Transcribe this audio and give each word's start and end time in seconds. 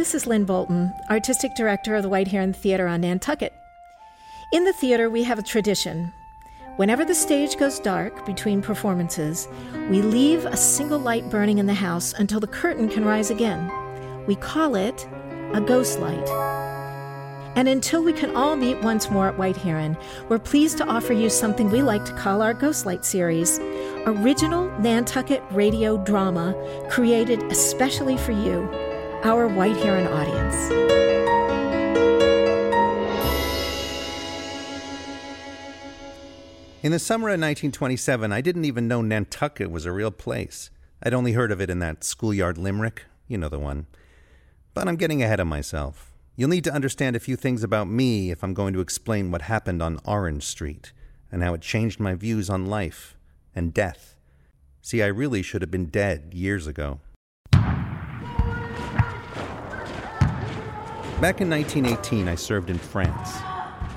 this 0.00 0.14
is 0.14 0.26
Lynn 0.26 0.46
Bolton, 0.46 0.94
Artistic 1.10 1.54
Director 1.54 1.94
of 1.94 2.02
the 2.02 2.08
White 2.08 2.28
Heron 2.28 2.54
Theater 2.54 2.88
on 2.88 3.02
Nantucket. 3.02 3.52
In 4.50 4.64
the 4.64 4.72
theater, 4.72 5.10
we 5.10 5.22
have 5.24 5.38
a 5.38 5.42
tradition. 5.42 6.10
Whenever 6.76 7.04
the 7.04 7.14
stage 7.14 7.58
goes 7.58 7.78
dark 7.78 8.24
between 8.24 8.62
performances, 8.62 9.46
we 9.90 10.00
leave 10.00 10.46
a 10.46 10.56
single 10.56 10.98
light 10.98 11.28
burning 11.28 11.58
in 11.58 11.66
the 11.66 11.74
house 11.74 12.14
until 12.14 12.40
the 12.40 12.46
curtain 12.46 12.88
can 12.88 13.04
rise 13.04 13.30
again. 13.30 13.70
We 14.26 14.36
call 14.36 14.74
it 14.74 15.06
a 15.52 15.60
ghost 15.60 15.98
light. 16.00 16.30
And 17.54 17.68
until 17.68 18.02
we 18.02 18.14
can 18.14 18.34
all 18.34 18.56
meet 18.56 18.80
once 18.80 19.10
more 19.10 19.28
at 19.28 19.36
White 19.36 19.58
Heron, 19.58 19.98
we're 20.30 20.38
pleased 20.38 20.78
to 20.78 20.86
offer 20.86 21.12
you 21.12 21.28
something 21.28 21.68
we 21.68 21.82
like 21.82 22.06
to 22.06 22.14
call 22.14 22.40
our 22.40 22.54
Ghost 22.54 22.86
Light 22.86 23.04
series 23.04 23.58
original 24.06 24.70
Nantucket 24.78 25.42
radio 25.50 25.98
drama 25.98 26.54
created 26.88 27.42
especially 27.52 28.16
for 28.16 28.32
you, 28.32 28.66
our 29.22 29.46
White 29.46 29.76
Heron 29.76 30.06
audience. 30.06 30.70
In 36.82 36.92
the 36.92 36.98
summer 36.98 37.28
of 37.28 37.32
1927, 37.32 38.32
I 38.32 38.40
didn't 38.40 38.64
even 38.64 38.88
know 38.88 39.02
Nantucket 39.02 39.70
was 39.70 39.84
a 39.84 39.92
real 39.92 40.10
place. 40.10 40.70
I'd 41.02 41.12
only 41.12 41.32
heard 41.32 41.52
of 41.52 41.60
it 41.60 41.68
in 41.68 41.78
that 41.80 42.02
schoolyard 42.02 42.56
limerick. 42.56 43.04
You 43.28 43.36
know 43.36 43.50
the 43.50 43.58
one. 43.58 43.86
But 44.72 44.88
I'm 44.88 44.96
getting 44.96 45.22
ahead 45.22 45.40
of 45.40 45.46
myself. 45.46 46.12
You'll 46.36 46.48
need 46.48 46.64
to 46.64 46.72
understand 46.72 47.14
a 47.14 47.20
few 47.20 47.36
things 47.36 47.62
about 47.62 47.88
me 47.88 48.30
if 48.30 48.42
I'm 48.42 48.54
going 48.54 48.72
to 48.72 48.80
explain 48.80 49.30
what 49.30 49.42
happened 49.42 49.82
on 49.82 50.00
Orange 50.06 50.44
Street 50.44 50.92
and 51.30 51.42
how 51.42 51.52
it 51.52 51.60
changed 51.60 52.00
my 52.00 52.14
views 52.14 52.48
on 52.48 52.64
life 52.64 53.18
and 53.54 53.74
death. 53.74 54.16
See, 54.80 55.02
I 55.02 55.06
really 55.06 55.42
should 55.42 55.60
have 55.60 55.70
been 55.70 55.86
dead 55.86 56.32
years 56.32 56.66
ago. 56.66 57.00
Back 61.20 61.42
in 61.42 61.50
1918, 61.50 62.28
I 62.28 62.34
served 62.34 62.70
in 62.70 62.78
France. 62.78 63.36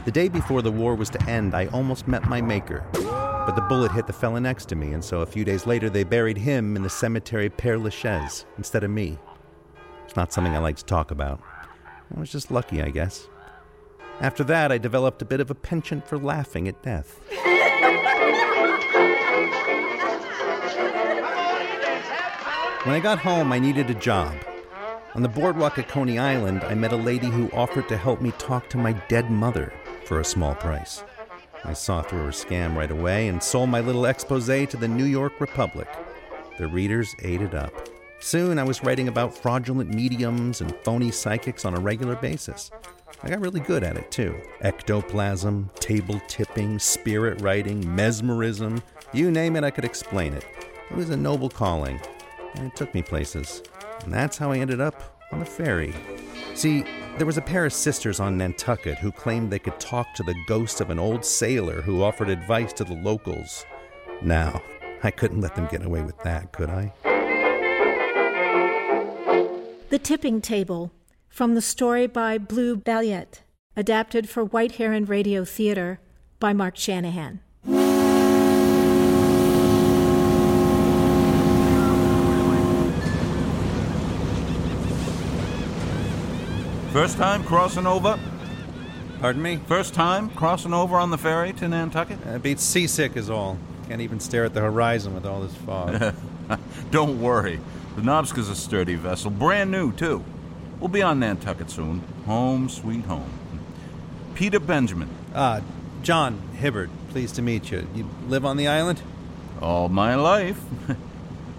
The 0.04 0.12
day 0.12 0.28
before 0.28 0.62
the 0.62 0.74
war 0.74 0.94
was 0.94 1.10
to 1.12 1.24
end, 1.24 1.56
I 1.56 1.68
almost 1.68 2.06
met 2.06 2.28
my 2.28 2.42
maker. 2.42 2.86
But 2.92 3.56
the 3.56 3.62
bullet 3.62 3.94
hit 3.94 4.08
the 4.08 4.14
fella 4.14 4.42
next 4.42 4.66
to 4.70 4.76
me, 4.76 4.92
and 4.92 5.02
so 5.02 5.22
a 5.22 5.26
few 5.26 5.46
days 5.46 5.66
later 5.66 5.90
they 5.90 6.04
buried 6.04 6.38
him 6.38 6.76
in 6.76 6.84
the 6.84 6.90
cemetery 6.90 7.50
Père 7.50 7.82
Lachaise 7.82 8.44
instead 8.58 8.84
of 8.84 8.92
me. 8.92 9.18
It's 10.04 10.18
not 10.18 10.34
something 10.34 10.54
I 10.54 10.58
like 10.58 10.76
to 10.76 10.84
talk 10.84 11.12
about. 11.12 11.40
I 12.14 12.20
was 12.20 12.30
just 12.30 12.52
lucky, 12.52 12.82
I 12.82 12.90
guess. 12.90 13.30
After 14.20 14.44
that, 14.44 14.74
I 14.74 14.78
developed 14.78 15.22
a 15.22 15.26
bit 15.26 15.40
of 15.40 15.50
a 15.50 15.56
penchant 15.56 16.06
for 16.06 16.18
laughing 16.18 16.68
at 16.68 16.84
death. 16.84 17.22
When 22.84 22.94
I 22.94 23.00
got 23.02 23.20
home, 23.20 23.54
I 23.54 23.60
needed 23.60 23.90
a 23.90 23.94
job. 23.94 24.36
On 25.16 25.22
the 25.22 25.30
boardwalk 25.30 25.78
at 25.78 25.88
Coney 25.88 26.18
Island, 26.18 26.64
I 26.64 26.74
met 26.74 26.92
a 26.92 26.98
lady 26.98 27.28
who 27.28 27.52
offered 27.52 27.88
to 27.90 27.98
help 27.98 28.22
me 28.22 28.32
talk 28.40 28.70
to 28.70 28.78
my 28.78 28.94
dead 29.10 29.30
mother 29.30 29.72
for 30.06 30.20
a 30.20 30.26
small 30.26 30.56
price. 30.56 31.04
I 31.64 31.74
saw 31.74 32.02
through 32.02 32.26
her 32.26 32.32
scam 32.32 32.76
right 32.76 32.90
away 32.90 33.28
and 33.28 33.42
sold 33.42 33.70
my 33.70 33.80
little 33.80 34.06
expose 34.06 34.48
to 34.48 34.78
the 34.78 34.88
New 34.88 35.06
York 35.06 35.40
Republic. 35.40 35.88
The 36.58 36.68
readers 36.68 37.16
ate 37.22 37.42
it 37.42 37.54
up. 37.54 37.90
Soon 38.20 38.58
I 38.58 38.64
was 38.64 38.84
writing 38.84 39.08
about 39.08 39.38
fraudulent 39.38 39.94
mediums 39.94 40.62
and 40.62 40.76
phony 40.84 41.12
psychics 41.12 41.66
on 41.66 41.76
a 41.76 41.80
regular 41.80 42.16
basis. 42.16 42.72
I 43.22 43.30
got 43.30 43.42
really 43.42 43.60
good 43.60 43.84
at 43.84 43.98
it 43.98 44.10
too. 44.10 44.36
Ectoplasm, 44.62 45.70
table 45.76 46.22
tipping, 46.28 46.80
spirit 46.80 47.40
writing, 47.42 47.96
mesmerism 47.96 48.82
you 49.14 49.30
name 49.30 49.56
it, 49.56 49.64
I 49.64 49.70
could 49.70 49.86
explain 49.86 50.34
it. 50.34 50.44
It 50.90 50.98
was 50.98 51.12
a 51.12 51.18
noble 51.18 51.48
calling, 51.48 52.02
and 52.56 52.66
it 52.66 52.76
took 52.76 52.96
me 52.96 53.04
places. 53.04 53.62
And 54.04 54.14
that's 54.14 54.38
how 54.38 54.52
I 54.52 54.60
ended 54.60 54.82
up 54.82 55.20
on 55.32 55.42
a 55.42 55.46
ferry. 55.46 55.94
See, 56.56 56.84
there 57.18 57.26
was 57.26 57.38
a 57.38 57.42
pair 57.42 57.66
of 57.66 57.74
sisters 57.74 58.20
on 58.20 58.38
Nantucket 58.38 58.98
who 58.98 59.12
claimed 59.12 59.52
they 59.52 59.60
could 59.60 59.80
talk 59.80 60.14
to 60.16 60.24
the 60.24 60.36
ghost 60.48 60.82
of 60.82 60.90
an 60.90 61.00
old 61.00 61.24
sailor 61.24 61.82
who 61.82 62.04
offered 62.04 62.30
advice 62.30 62.74
to 62.74 62.84
the 62.84 62.96
locals. 62.96 63.66
Now, 64.22 64.62
I 65.04 65.12
couldn't 65.12 65.42
let 65.42 65.56
them 65.56 65.68
get 65.68 65.86
away 65.86 66.02
with 66.02 66.18
that, 66.20 66.52
could 66.52 66.70
I? 66.70 66.94
The 69.90 70.00
Tipping 70.00 70.42
Table, 70.42 70.92
from 71.30 71.56
the 71.56 71.62
story 71.62 72.08
by 72.08 72.38
Blue 72.38 72.76
Balliett, 72.76 73.42
adapted 73.76 74.30
for 74.30 74.44
White 74.44 74.74
Heron 74.74 75.06
Radio 75.06 75.46
Theater 75.46 76.00
by 76.40 76.54
Mark 76.54 76.78
Shanahan. 76.78 77.42
First 86.94 87.18
time 87.18 87.44
crossing 87.44 87.88
over? 87.88 88.20
Pardon 89.20 89.42
me? 89.42 89.58
First 89.68 89.96
time 89.96 90.30
crossing 90.30 90.76
over 90.76 90.96
on 90.98 91.10
the 91.10 91.18
ferry 91.18 91.52
to 91.54 91.68
Nantucket? 91.68 92.20
Uh, 92.24 92.38
beats 92.38 92.62
seasick 92.64 93.18
is 93.18 93.32
all. 93.32 93.58
Can't 93.88 94.00
even 94.00 94.20
stare 94.20 94.46
at 94.46 94.54
the 94.54 94.62
horizon 94.62 95.16
with 95.16 95.26
all 95.26 95.42
this 95.42 95.56
fog. 95.56 96.14
Don't 96.92 97.20
worry. 97.20 97.60
The 97.96 98.04
Nobska's 98.04 98.48
a 98.48 98.56
sturdy 98.56 98.94
vessel, 98.94 99.32
brand 99.32 99.72
new, 99.72 99.92
too. 99.92 100.24
We'll 100.80 100.88
be 100.88 101.02
on 101.02 101.20
Nantucket 101.20 101.72
soon. 101.72 102.04
Home, 102.28 102.70
sweet 102.70 103.06
home. 103.06 103.40
Peter 104.36 104.60
Benjamin. 104.60 105.10
Ah, 105.34 105.62
John 106.04 106.40
Hibbert. 106.60 106.92
Pleased 107.10 107.34
to 107.38 107.42
meet 107.42 107.72
you. 107.72 107.88
You 107.96 108.08
live 108.28 108.46
on 108.46 108.56
the 108.56 108.68
island? 108.68 109.02
All 109.64 109.90
my 109.90 110.14
life. 110.14 110.62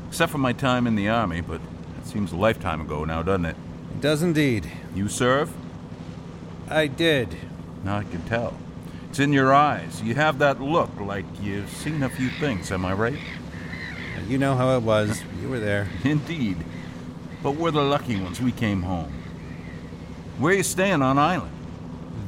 Except 0.08 0.30
for 0.30 0.38
my 0.38 0.52
time 0.52 0.86
in 0.86 0.94
the 0.94 1.08
Army, 1.08 1.40
but 1.40 1.60
that 1.96 2.06
seems 2.06 2.30
a 2.30 2.36
lifetime 2.36 2.80
ago 2.80 3.04
now, 3.04 3.20
doesn't 3.20 3.46
it? 3.46 3.56
It 3.96 4.00
does 4.00 4.22
indeed. 4.22 4.70
You 4.94 5.08
serve? 5.08 5.52
I 6.68 6.86
did. 6.86 7.36
Now 7.82 7.98
I 7.98 8.04
can 8.04 8.22
tell. 8.22 8.54
It's 9.10 9.18
in 9.18 9.32
your 9.32 9.52
eyes. 9.52 10.02
You 10.02 10.14
have 10.14 10.38
that 10.38 10.60
look 10.60 10.90
like 11.00 11.24
you've 11.40 11.68
seen 11.70 12.02
a 12.02 12.08
few 12.08 12.28
things, 12.28 12.70
am 12.72 12.84
I 12.84 12.92
right? 12.94 13.18
You 14.28 14.38
know 14.38 14.54
how 14.54 14.76
it 14.76 14.82
was. 14.82 15.22
You 15.40 15.48
were 15.48 15.60
there. 15.60 15.88
Indeed. 16.04 16.56
But 17.42 17.52
we're 17.52 17.70
the 17.70 17.82
lucky 17.82 18.20
ones. 18.20 18.40
We 18.40 18.52
came 18.52 18.82
home. 18.82 19.12
Where 20.38 20.52
are 20.52 20.56
you 20.56 20.62
staying 20.62 21.02
on 21.02 21.18
island? 21.18 21.52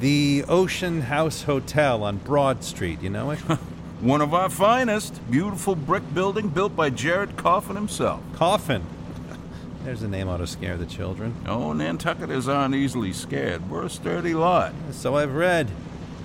The 0.00 0.44
Ocean 0.46 1.00
House 1.00 1.42
Hotel 1.42 2.02
on 2.02 2.18
Broad 2.18 2.62
Street. 2.62 3.00
You 3.00 3.10
know 3.10 3.30
it? 3.30 3.38
One 4.00 4.20
of 4.20 4.34
our 4.34 4.50
finest. 4.50 5.20
Beautiful 5.30 5.74
brick 5.74 6.02
building 6.14 6.48
built 6.48 6.76
by 6.76 6.90
Jared 6.90 7.36
Coffin 7.36 7.76
himself. 7.76 8.20
Coffin. 8.34 8.84
There's 9.86 10.02
a 10.02 10.08
name 10.08 10.28
ought 10.28 10.38
to 10.38 10.48
scare 10.48 10.76
the 10.76 10.84
children. 10.84 11.32
Oh, 11.46 11.72
Nantucketers 11.72 12.52
aren't 12.52 12.74
easily 12.74 13.12
scared. 13.12 13.70
We're 13.70 13.84
a 13.84 13.88
sturdy 13.88 14.34
lot. 14.34 14.74
So 14.90 15.14
I've 15.14 15.32
read. 15.32 15.68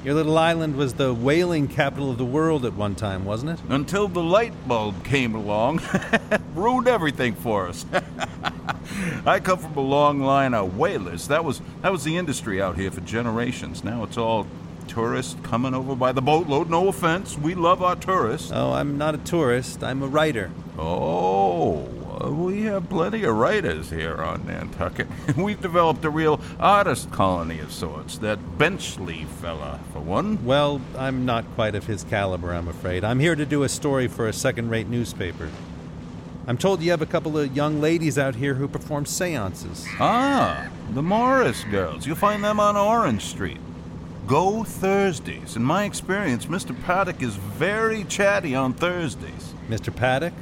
Your 0.04 0.16
little 0.16 0.36
island 0.36 0.76
was 0.76 0.96
the 0.96 1.14
whaling 1.14 1.68
capital 1.68 2.10
of 2.10 2.18
the 2.18 2.26
world 2.26 2.66
at 2.66 2.74
one 2.74 2.96
time, 2.96 3.24
wasn't 3.24 3.52
it? 3.52 3.60
Until 3.70 4.08
the 4.08 4.24
light 4.24 4.68
bulb 4.68 5.06
came 5.06 5.36
along, 5.36 5.80
ruined 6.56 6.88
everything 6.88 7.36
for 7.36 7.68
us. 7.68 7.86
I 9.28 9.40
come 9.40 9.60
from 9.60 9.78
a 9.78 9.82
long 9.82 10.22
line 10.22 10.56
of 10.56 10.76
whalers. 10.76 11.28
That 11.28 11.46
was 11.46 11.62
that 11.84 11.92
was 11.92 12.04
the 12.04 12.18
industry 12.18 12.60
out 12.60 12.78
here 12.78 12.90
for 12.90 13.02
generations. 13.02 13.84
Now 13.84 14.04
it's 14.06 14.18
all 14.18 14.48
tourists 14.88 15.36
coming 15.44 15.76
over 15.76 15.96
by 15.96 16.14
the 16.14 16.22
boatload. 16.24 16.72
No 16.72 16.88
offense, 16.88 17.38
we 17.38 17.54
love 17.54 17.84
our 17.84 17.96
tourists. 17.96 18.52
Oh, 18.52 18.72
I'm 18.72 18.98
not 18.98 19.14
a 19.14 19.20
tourist. 19.20 19.84
I'm 19.84 20.02
a 20.02 20.08
writer. 20.08 20.50
Oh, 20.80 21.88
we 22.30 22.64
have 22.64 22.90
plenty 22.90 23.24
of 23.24 23.36
writers 23.36 23.90
here 23.90 24.18
on 24.18 24.46
Nantucket. 24.46 25.08
We've 25.38 25.62
developed 25.62 26.04
a 26.06 26.10
real 26.10 26.40
artist 26.60 27.12
colony 27.12 27.60
of 27.60 27.72
sorts. 27.72 28.18
That 28.20 28.58
Benchley 28.58 29.26
fella, 29.42 29.80
for 29.94 30.00
one. 30.00 30.44
Well, 30.46 30.82
I'm 30.98 31.26
not 31.26 31.46
quite 31.56 31.74
of 31.74 31.88
his 31.88 32.04
caliber, 32.04 32.54
I'm 32.54 32.68
afraid. 32.68 33.04
I'm 33.04 33.20
here 33.20 33.36
to 33.36 33.46
do 33.46 33.64
a 33.64 33.70
story 33.70 34.08
for 34.08 34.28
a 34.28 34.34
second 34.34 34.70
rate 34.70 34.88
newspaper. 34.88 35.50
I'm 36.48 36.58
told 36.58 36.82
you 36.82 36.92
have 36.92 37.02
a 37.02 37.06
couple 37.06 37.38
of 37.38 37.56
young 37.56 37.80
ladies 37.80 38.18
out 38.18 38.36
here 38.36 38.56
who 38.56 38.68
perform 38.68 39.06
seances. 39.06 39.86
Ah, 40.00 40.70
the 40.94 41.02
Morris 41.02 41.64
girls. 41.66 42.06
You'll 42.06 42.16
find 42.16 42.44
them 42.44 42.60
on 42.60 42.76
Orange 42.76 43.24
Street. 43.24 43.60
Go 44.28 44.64
Thursdays. 44.64 45.56
In 45.56 45.64
my 45.64 45.84
experience, 45.84 46.48
Mr. 46.48 46.80
Paddock 46.84 47.22
is 47.22 47.36
very 47.36 48.04
chatty 48.06 48.56
on 48.56 48.74
Thursdays. 48.74 49.54
Mr. 49.70 49.96
Paddock? 49.96 50.34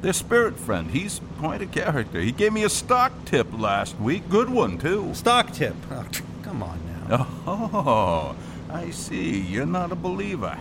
Their 0.00 0.12
spirit 0.14 0.58
friend. 0.58 0.90
He's 0.90 1.20
quite 1.38 1.60
a 1.60 1.66
character. 1.66 2.20
He 2.20 2.32
gave 2.32 2.52
me 2.52 2.64
a 2.64 2.70
stock 2.70 3.12
tip 3.26 3.46
last 3.52 3.98
week. 4.00 4.28
Good 4.30 4.48
one, 4.48 4.78
too. 4.78 5.12
Stock 5.14 5.52
tip? 5.52 5.76
Oh, 5.90 6.06
come 6.42 6.62
on 6.62 6.80
now. 7.08 7.26
Oh, 7.46 8.36
I 8.70 8.90
see. 8.90 9.38
You're 9.40 9.66
not 9.66 9.92
a 9.92 9.96
believer. 9.96 10.58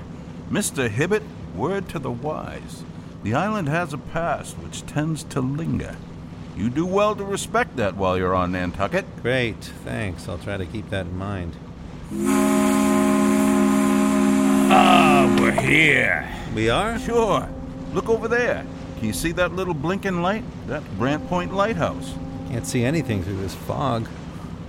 Mr. 0.52 0.90
Hibbert, 0.90 1.24
word 1.56 1.88
to 1.90 2.00
the 2.00 2.12
wise. 2.12 2.84
The 3.24 3.34
island 3.34 3.70
has 3.70 3.94
a 3.94 3.98
past 3.98 4.58
which 4.58 4.86
tends 4.86 5.24
to 5.26 5.42
linger. 5.42 5.96
You 6.58 6.70
do 6.70 6.86
well 6.86 7.16
to 7.16 7.24
respect 7.24 7.78
that 7.78 7.96
while 7.96 8.18
you're 8.18 8.36
on 8.36 8.52
Nantucket. 8.52 9.06
Great, 9.22 9.64
thanks. 9.86 10.28
I'll 10.28 10.38
try 10.38 10.58
to 10.58 10.66
keep 10.66 10.90
that 10.90 11.06
in 11.06 11.18
mind. 11.18 11.56
Ah, 14.72 15.38
we're 15.40 15.52
here. 15.52 16.28
We 16.54 16.70
are? 16.70 17.00
Sure. 17.00 17.48
Look 17.94 18.10
over 18.10 18.28
there. 18.28 18.66
Can 19.00 19.08
you 19.08 19.14
see 19.14 19.32
that 19.32 19.54
little 19.54 19.74
blinking 19.74 20.22
light? 20.22 20.44
That's 20.68 20.86
Brant 20.98 21.26
Point 21.30 21.54
Lighthouse. 21.54 22.16
Can't 22.50 22.68
see 22.68 22.84
anything 22.84 23.24
through 23.24 23.38
this 23.38 23.56
fog. 23.56 24.10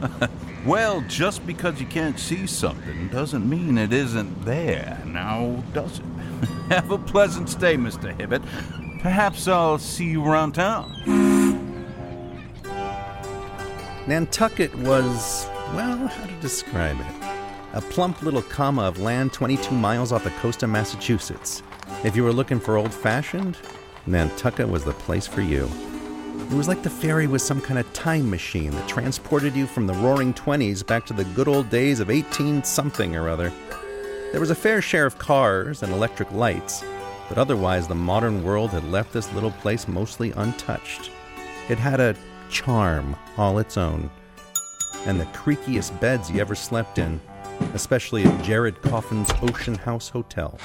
well, 0.64 1.00
just 1.08 1.44
because 1.48 1.80
you 1.80 1.86
can't 1.86 2.16
see 2.16 2.46
something 2.46 3.08
doesn't 3.08 3.50
mean 3.50 3.76
it 3.76 3.92
isn't 3.92 4.44
there, 4.44 5.02
now 5.04 5.64
does 5.72 5.98
it? 5.98 6.04
Have 6.68 6.92
a 6.92 6.98
pleasant 6.98 7.48
stay, 7.48 7.76
Mr. 7.76 8.16
Hibbert. 8.16 8.42
Perhaps 9.02 9.48
I'll 9.48 9.78
see 9.78 10.04
you 10.04 10.24
around 10.24 10.52
town. 10.52 10.92
Nantucket 14.06 14.72
was, 14.76 15.48
well, 15.74 16.06
how 16.06 16.26
to 16.26 16.40
describe 16.40 17.00
it? 17.00 17.06
A 17.72 17.80
plump 17.80 18.22
little 18.22 18.42
comma 18.42 18.82
of 18.82 19.00
land 19.00 19.32
22 19.32 19.74
miles 19.74 20.12
off 20.12 20.22
the 20.22 20.30
coast 20.30 20.62
of 20.62 20.70
Massachusetts. 20.70 21.64
If 22.04 22.14
you 22.14 22.22
were 22.22 22.32
looking 22.32 22.60
for 22.60 22.76
old 22.76 22.94
fashioned, 22.94 23.56
Nantucket 24.10 24.68
was 24.68 24.84
the 24.84 24.92
place 24.92 25.26
for 25.26 25.40
you. 25.40 25.70
It 26.50 26.56
was 26.56 26.66
like 26.66 26.82
the 26.82 26.90
ferry 26.90 27.28
was 27.28 27.44
some 27.44 27.60
kind 27.60 27.78
of 27.78 27.92
time 27.92 28.28
machine 28.28 28.72
that 28.72 28.88
transported 28.88 29.54
you 29.54 29.66
from 29.66 29.86
the 29.86 29.94
roaring 29.94 30.34
20s 30.34 30.84
back 30.84 31.06
to 31.06 31.12
the 31.12 31.24
good 31.24 31.46
old 31.46 31.70
days 31.70 32.00
of 32.00 32.10
18 32.10 32.64
something 32.64 33.14
or 33.14 33.28
other. 33.28 33.52
There 34.32 34.40
was 34.40 34.50
a 34.50 34.54
fair 34.56 34.82
share 34.82 35.06
of 35.06 35.18
cars 35.18 35.82
and 35.82 35.92
electric 35.92 36.32
lights, 36.32 36.82
but 37.28 37.38
otherwise 37.38 37.86
the 37.86 37.94
modern 37.94 38.42
world 38.42 38.70
had 38.70 38.84
left 38.90 39.12
this 39.12 39.32
little 39.32 39.52
place 39.52 39.86
mostly 39.86 40.32
untouched. 40.32 41.10
It 41.68 41.78
had 41.78 42.00
a 42.00 42.16
charm 42.48 43.14
all 43.36 43.58
its 43.60 43.76
own, 43.76 44.10
and 45.06 45.20
the 45.20 45.26
creakiest 45.26 46.00
beds 46.00 46.30
you 46.30 46.40
ever 46.40 46.56
slept 46.56 46.98
in, 46.98 47.20
especially 47.74 48.24
at 48.24 48.42
Jared 48.42 48.82
Coffin's 48.82 49.30
Ocean 49.42 49.76
House 49.76 50.08
Hotel. 50.08 50.58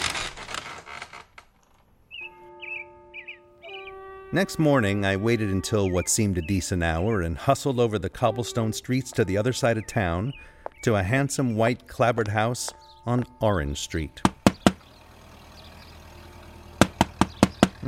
Next 4.35 4.59
morning, 4.59 5.05
I 5.05 5.15
waited 5.15 5.49
until 5.49 5.89
what 5.89 6.09
seemed 6.09 6.37
a 6.37 6.41
decent 6.41 6.83
hour 6.83 7.21
and 7.21 7.37
hustled 7.37 7.79
over 7.79 7.97
the 7.97 8.09
cobblestone 8.09 8.73
streets 8.73 9.09
to 9.13 9.23
the 9.23 9.37
other 9.37 9.53
side 9.53 9.77
of 9.77 9.87
town 9.87 10.33
to 10.81 10.97
a 10.97 11.03
handsome 11.03 11.55
white 11.55 11.87
clapboard 11.87 12.27
house 12.27 12.69
on 13.05 13.23
Orange 13.39 13.79
Street. 13.79 14.21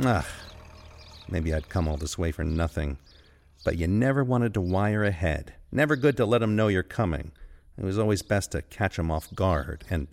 Ugh, 0.02 0.24
maybe 1.28 1.52
I'd 1.52 1.68
come 1.68 1.86
all 1.86 1.98
this 1.98 2.16
way 2.16 2.32
for 2.32 2.44
nothing. 2.44 2.96
But 3.62 3.76
you 3.76 3.86
never 3.86 4.24
wanted 4.24 4.54
to 4.54 4.62
wire 4.62 5.04
ahead. 5.04 5.52
Never 5.70 5.96
good 5.96 6.16
to 6.16 6.24
let 6.24 6.42
'em 6.42 6.56
know 6.56 6.68
you're 6.68 6.82
coming. 6.82 7.32
It 7.76 7.84
was 7.84 7.98
always 7.98 8.22
best 8.22 8.52
to 8.52 8.62
catch 8.62 8.98
'em 8.98 9.10
off 9.10 9.30
guard. 9.34 9.84
And 9.90 10.08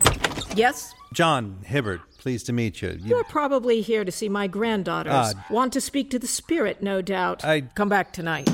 Yes? 0.56 0.94
John 1.12 1.58
Hibbert, 1.64 2.00
pleased 2.18 2.46
to 2.46 2.52
meet 2.52 2.82
you. 2.82 2.90
You- 3.00 3.10
You're 3.16 3.24
probably 3.24 3.80
here 3.82 4.04
to 4.04 4.10
see 4.12 4.28
my 4.28 4.46
granddaughters. 4.46 5.12
Ah. 5.14 5.46
Want 5.50 5.72
to 5.74 5.80
speak 5.80 6.10
to 6.10 6.18
the 6.18 6.26
spirit, 6.26 6.82
no 6.82 7.00
doubt. 7.02 7.44
I- 7.44 7.60
Come 7.74 7.88
back 7.88 8.12
tonight. 8.12 8.48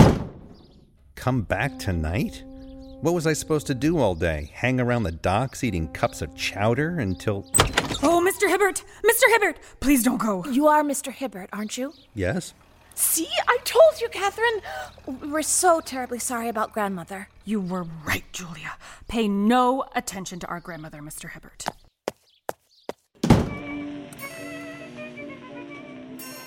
come 1.15 1.43
back 1.43 1.79
tonight? 1.79 2.43
What 3.01 3.15
was 3.15 3.27
I 3.27 3.33
supposed 3.33 3.67
to 3.69 3.75
do 3.75 3.99
all 3.99 4.15
day? 4.15 4.51
Hang 4.55 4.79
around 4.81 5.03
the 5.05 5.13
docks 5.13 5.65
eating 5.65 5.89
cups 5.93 6.23
of 6.23 6.35
chowder 6.37 6.99
until. 7.01 7.51
Oh, 8.03 8.21
Mr. 8.25 8.49
Hibbert! 8.49 8.83
Mr. 9.05 9.29
Hibbert! 9.33 9.59
Please 9.81 10.03
don't 10.03 10.19
go. 10.19 10.45
You 10.47 10.67
are 10.69 10.83
Mr. 10.83 11.13
Hibbert, 11.13 11.49
aren't 11.53 11.77
you? 11.79 11.93
Yes? 12.15 12.55
See, 12.95 13.29
I 13.49 13.59
told 13.65 14.01
you, 14.01 14.09
Catherine. 14.09 14.61
We're 15.31 15.43
so 15.43 15.81
terribly 15.81 16.19
sorry 16.19 16.49
about 16.49 16.73
grandmother. 16.73 17.29
You 17.45 17.61
were 17.61 17.87
right, 18.07 18.25
Julia. 18.33 18.73
Pay 19.09 19.29
no 19.29 19.85
attention 19.97 20.39
to 20.41 20.47
our 20.49 20.61
grandmother, 20.61 21.01
Mr. 21.01 21.31
Hibbert. 21.31 21.65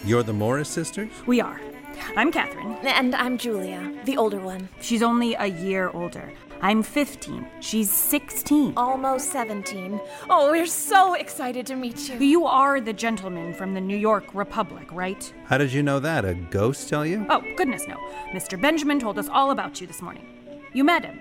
You're 0.06 0.22
the 0.22 0.34
Morris 0.34 0.70
sisters? 0.70 1.10
We 1.26 1.42
are. 1.42 1.60
I'm 2.16 2.32
Catherine. 2.32 2.74
And 2.84 3.16
I'm 3.16 3.40
Julia, 3.40 3.92
the 4.06 4.18
older 4.18 4.40
one. 4.40 4.70
She's 4.80 5.02
only 5.02 5.34
a 5.34 5.48
year 5.48 5.90
older. 5.90 6.32
I'm 6.62 6.84
15. 6.84 7.48
She's 7.60 7.92
16. 7.92 8.74
Almost 8.78 9.32
17. 9.32 10.00
Oh, 10.30 10.52
we're 10.52 10.68
so 10.68 11.16
excited 11.16 11.66
to 11.66 11.76
meet 11.76 12.08
you. 12.08 12.20
You 12.20 12.46
are 12.46 12.80
the 12.80 12.94
gentleman 12.94 13.52
from 13.52 13.74
the 13.74 13.82
New 13.82 13.98
York 13.98 14.26
Republic, 14.36 14.88
right? 14.92 15.34
How 15.46 15.58
did 15.58 15.74
you 15.74 15.82
know 15.82 16.00
that? 16.00 16.24
A 16.24 16.36
ghost 16.36 16.88
tell 16.88 17.04
you? 17.04 17.26
Oh, 17.32 17.42
goodness, 17.58 17.88
no. 17.88 17.96
Mr. 18.32 18.62
Benjamin 18.62 19.00
told 19.00 19.18
us 19.18 19.28
all 19.28 19.50
about 19.50 19.82
you 19.82 19.88
this 19.88 20.04
morning. 20.04 20.28
You 20.72 20.84
met 20.84 21.04
him 21.04 21.20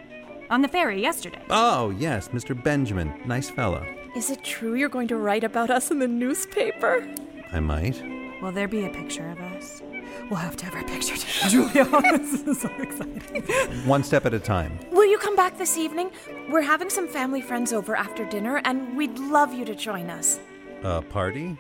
on 0.51 0.61
the 0.61 0.69
ferry 0.69 1.01
yesterday. 1.01 1.43
Oh, 1.49 1.89
yes, 1.89 2.29
Mr. 2.29 2.61
Benjamin. 2.61 3.15
Nice 3.25 3.49
fellow. 3.49 3.87
Is 4.15 4.29
it 4.29 4.45
true 4.45 4.75
you're 4.75 4.91
going 4.91 5.09
to 5.09 5.17
write 5.17 5.43
about 5.43 5.71
us 5.71 5.91
in 5.91 6.01
the 6.01 6.09
newspaper? 6.09 7.09
I 7.51 7.61
might. 7.61 8.24
Will 8.45 8.53
there 8.53 8.69
be 8.69 8.85
a 8.85 8.91
picture 8.91 9.31
of 9.31 9.41
us? 9.41 9.81
We'll 10.29 10.39
have 10.39 10.55
to 10.57 10.67
have 10.67 10.75
our 10.75 10.85
picture 10.85 11.17
taken, 11.17 11.49
Julia. 11.73 11.87
this 12.19 12.43
is 12.43 12.61
so 12.61 12.69
exciting. 12.79 13.43
One 13.89 14.05
step 14.05 14.27
at 14.27 14.35
a 14.35 14.39
time. 14.39 14.79
Will 14.93 15.07
you 15.07 15.17
come 15.17 15.35
back 15.35 15.57
this 15.57 15.79
evening? 15.79 16.11
We're 16.51 16.61
having 16.61 16.91
some 16.91 17.09
family 17.09 17.41
friends 17.41 17.73
over 17.73 17.97
after 17.97 18.27
dinner, 18.27 18.61
and 18.67 18.99
we'd 18.99 19.19
love 19.19 19.55
you 19.55 19.65
to 19.65 19.75
join 19.75 20.11
us. 20.11 20.41
A 20.83 21.01
party? 21.01 21.57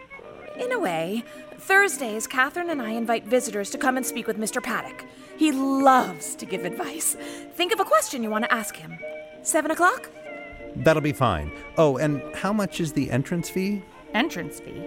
In 0.58 0.72
a 0.72 0.78
way, 0.78 1.24
Thursdays, 1.56 2.26
Catherine 2.26 2.68
and 2.68 2.82
I 2.82 2.90
invite 2.90 3.24
visitors 3.24 3.70
to 3.70 3.78
come 3.78 3.96
and 3.96 4.04
speak 4.04 4.26
with 4.26 4.36
Mr. 4.36 4.62
Paddock. 4.62 5.06
He 5.38 5.52
loves 5.52 6.34
to 6.34 6.44
give 6.44 6.66
advice. 6.66 7.16
Think 7.54 7.72
of 7.72 7.80
a 7.80 7.84
question 7.84 8.22
you 8.22 8.28
want 8.28 8.44
to 8.44 8.52
ask 8.52 8.76
him. 8.76 8.98
Seven 9.40 9.70
o'clock? 9.70 10.10
That'll 10.76 11.00
be 11.00 11.14
fine. 11.14 11.50
Oh, 11.78 11.96
and 11.96 12.20
how 12.34 12.52
much 12.52 12.78
is 12.78 12.92
the 12.92 13.10
entrance 13.10 13.48
fee 13.48 13.82
Entrance 14.12 14.60
fee. 14.60 14.82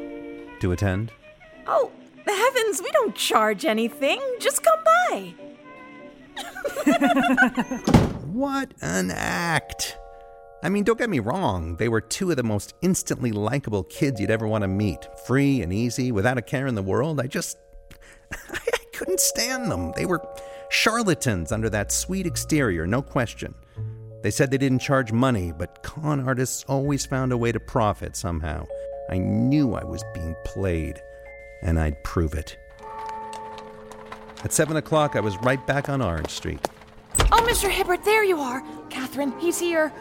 to 0.60 0.74
attend? 0.74 1.12
Oh, 1.68 1.92
heavens, 2.26 2.82
we 2.82 2.92
don't 2.92 3.16
charge 3.16 3.66
anything. 3.66 4.22
Just 4.40 4.64
come 4.64 4.80
by. 5.10 5.34
What 8.38 8.72
an 8.82 9.10
act! 9.10 9.98
I 10.62 10.70
mean, 10.70 10.84
don't 10.84 11.00
get 11.00 11.10
me 11.10 11.18
wrong, 11.18 11.76
they 11.78 11.90
were 11.90 12.02
two 12.02 12.30
of 12.30 12.38
the 12.38 12.44
most 12.44 12.76
instantly 12.84 13.32
likable 13.32 13.84
kids 13.86 14.22
you'd 14.22 14.30
ever 14.30 14.48
want 14.48 14.62
to 14.62 14.68
meet. 14.68 15.08
Free 15.26 15.64
and 15.64 15.74
easy, 15.74 16.12
without 16.12 16.38
a 16.38 16.44
care 16.44 16.68
in 16.68 16.76
the 16.76 16.84
world. 16.84 17.20
I 17.20 17.26
just. 17.26 17.58
I 18.32 18.60
couldn't 18.94 19.20
stand 19.20 19.72
them. 19.72 19.92
They 19.96 20.06
were 20.06 20.22
charlatans 20.70 21.52
under 21.52 21.68
that 21.72 21.92
sweet 21.92 22.28
exterior, 22.28 22.86
no 22.86 23.02
question. 23.02 23.56
They 24.22 24.30
said 24.30 24.52
they 24.52 24.60
didn't 24.60 24.80
charge 24.80 25.12
money, 25.12 25.52
but 25.52 25.82
con 25.82 26.20
artists 26.20 26.64
always 26.68 27.08
found 27.08 27.32
a 27.32 27.38
way 27.38 27.52
to 27.52 27.60
profit 27.60 28.16
somehow. 28.16 28.68
I 29.10 29.18
knew 29.18 29.74
I 29.74 29.84
was 29.84 30.04
being 30.14 30.36
played, 30.46 31.02
and 31.62 31.80
I'd 31.80 32.04
prove 32.04 32.34
it. 32.34 32.58
At 34.44 34.54
7 34.54 34.78
o'clock, 34.78 35.16
I 35.16 35.20
was 35.20 35.38
right 35.38 35.66
back 35.66 35.90
on 35.90 36.02
Orange 36.02 36.30
Street. 36.30 36.60
Oh, 37.32 37.46
Mr. 37.50 37.70
Hibbert, 37.70 38.06
there 38.06 38.24
you 38.24 38.40
are. 38.40 38.64
Catherine, 38.90 39.38
he's 39.40 39.60
here. 39.60 39.92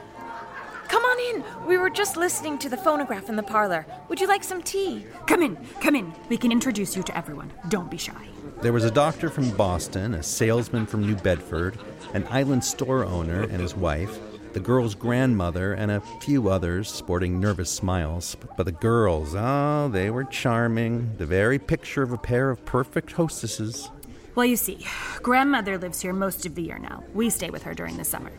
Come 0.88 1.02
on 1.02 1.34
in. 1.34 1.66
We 1.66 1.78
were 1.78 1.90
just 1.90 2.16
listening 2.16 2.58
to 2.58 2.68
the 2.68 2.76
phonograph 2.76 3.28
in 3.28 3.36
the 3.36 3.42
parlor. 3.42 3.84
Would 4.08 4.20
you 4.20 4.28
like 4.28 4.44
some 4.44 4.62
tea? 4.62 5.04
Come 5.26 5.42
in, 5.42 5.56
come 5.80 5.96
in. 5.96 6.12
We 6.28 6.36
can 6.36 6.52
introduce 6.52 6.96
you 6.96 7.02
to 7.02 7.16
everyone. 7.16 7.52
Don't 7.68 7.90
be 7.90 7.96
shy. 7.96 8.28
There 8.62 8.72
was 8.72 8.84
a 8.84 8.90
doctor 8.90 9.28
from 9.28 9.50
Boston, 9.50 10.14
a 10.14 10.22
salesman 10.22 10.86
from 10.86 11.00
New 11.00 11.16
Bedford, 11.16 11.78
an 12.14 12.26
island 12.30 12.62
store 12.62 13.04
owner 13.04 13.42
and 13.42 13.60
his 13.60 13.74
wife, 13.74 14.18
the 14.52 14.60
girl's 14.60 14.94
grandmother, 14.94 15.74
and 15.74 15.90
a 15.90 16.00
few 16.20 16.48
others 16.48 16.90
sporting 16.90 17.40
nervous 17.40 17.70
smiles. 17.70 18.36
But 18.56 18.64
the 18.64 18.72
girls, 18.72 19.34
oh, 19.36 19.88
they 19.92 20.10
were 20.10 20.24
charming, 20.24 21.16
the 21.16 21.26
very 21.26 21.58
picture 21.58 22.02
of 22.02 22.12
a 22.12 22.18
pair 22.18 22.50
of 22.50 22.64
perfect 22.64 23.12
hostesses. 23.12 23.90
Well, 24.34 24.46
you 24.46 24.56
see, 24.56 24.86
grandmother 25.22 25.78
lives 25.78 26.00
here 26.00 26.12
most 26.12 26.44
of 26.44 26.54
the 26.54 26.62
year 26.62 26.78
now. 26.78 27.04
We 27.14 27.30
stay 27.30 27.50
with 27.50 27.62
her 27.62 27.74
during 27.74 27.96
the 27.96 28.04
summer. 28.04 28.32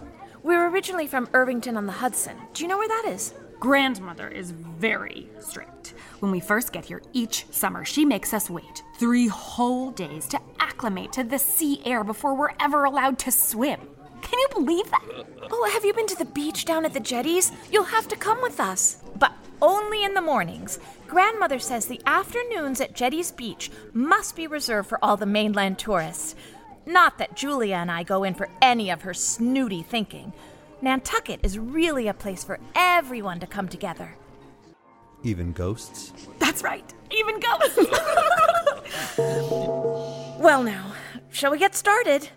We're 0.43 0.69
originally 0.69 1.07
from 1.07 1.27
Irvington 1.33 1.75
on 1.75 1.87
the 1.87 1.91
Hudson. 1.91 2.37
Do 2.53 2.63
you 2.63 2.69
know 2.69 2.77
where 2.77 2.87
that 2.87 3.05
is? 3.07 3.33
Grandmother 3.59 4.27
is 4.27 4.51
very 4.51 5.27
strict. 5.39 5.95
When 6.19 6.31
we 6.31 6.39
first 6.39 6.71
get 6.71 6.85
here 6.85 7.01
each 7.13 7.47
summer, 7.49 7.83
she 7.83 8.05
makes 8.05 8.33
us 8.33 8.49
wait 8.49 8.83
three 8.99 9.27
whole 9.27 9.89
days 9.89 10.27
to 10.27 10.39
acclimate 10.59 11.11
to 11.13 11.23
the 11.23 11.39
sea 11.39 11.81
air 11.83 12.03
before 12.03 12.35
we're 12.35 12.53
ever 12.59 12.83
allowed 12.83 13.17
to 13.19 13.31
swim. 13.31 13.79
Can 14.29 14.39
you 14.39 14.47
believe 14.53 14.91
that? 14.91 15.03
Oh, 15.51 15.69
have 15.73 15.85
you 15.85 15.93
been 15.93 16.07
to 16.07 16.17
the 16.17 16.25
beach 16.25 16.65
down 16.65 16.83
at 16.83 16.93
the 16.93 16.99
jetties? 16.99 17.51
You'll 17.71 17.85
have 17.85 18.07
to 18.09 18.17
come 18.17 18.41
with 18.41 18.59
us. 18.59 19.01
But 19.17 19.31
only 19.61 20.03
in 20.03 20.13
the 20.13 20.21
mornings. 20.21 20.79
Grandmother 21.07 21.59
says 21.59 21.85
the 21.85 22.01
afternoons 22.05 22.81
at 22.81 22.93
Jetties 22.93 23.31
Beach 23.31 23.71
must 23.93 24.35
be 24.35 24.45
reserved 24.45 24.89
for 24.89 25.03
all 25.03 25.15
the 25.15 25.25
mainland 25.25 25.79
tourists. 25.79 26.35
Not 26.85 27.17
that 27.17 27.35
Julia 27.35 27.75
and 27.75 27.89
I 27.89 28.03
go 28.03 28.23
in 28.23 28.33
for 28.33 28.49
any 28.61 28.89
of 28.89 29.03
her 29.03 29.13
snooty 29.13 29.81
thinking. 29.81 30.33
Nantucket 30.81 31.39
is 31.43 31.57
really 31.57 32.07
a 32.07 32.13
place 32.13 32.43
for 32.43 32.59
everyone 32.75 33.39
to 33.39 33.47
come 33.47 33.67
together. 33.67 34.13
Even 35.23 35.53
ghosts? 35.53 36.11
That's 36.39 36.63
right. 36.63 36.93
Even 37.11 37.39
ghosts. 37.39 37.79
Well, 40.39 40.61
now, 40.61 40.93
shall 41.31 41.51
we 41.51 41.57
get 41.57 41.73
started? 41.73 42.29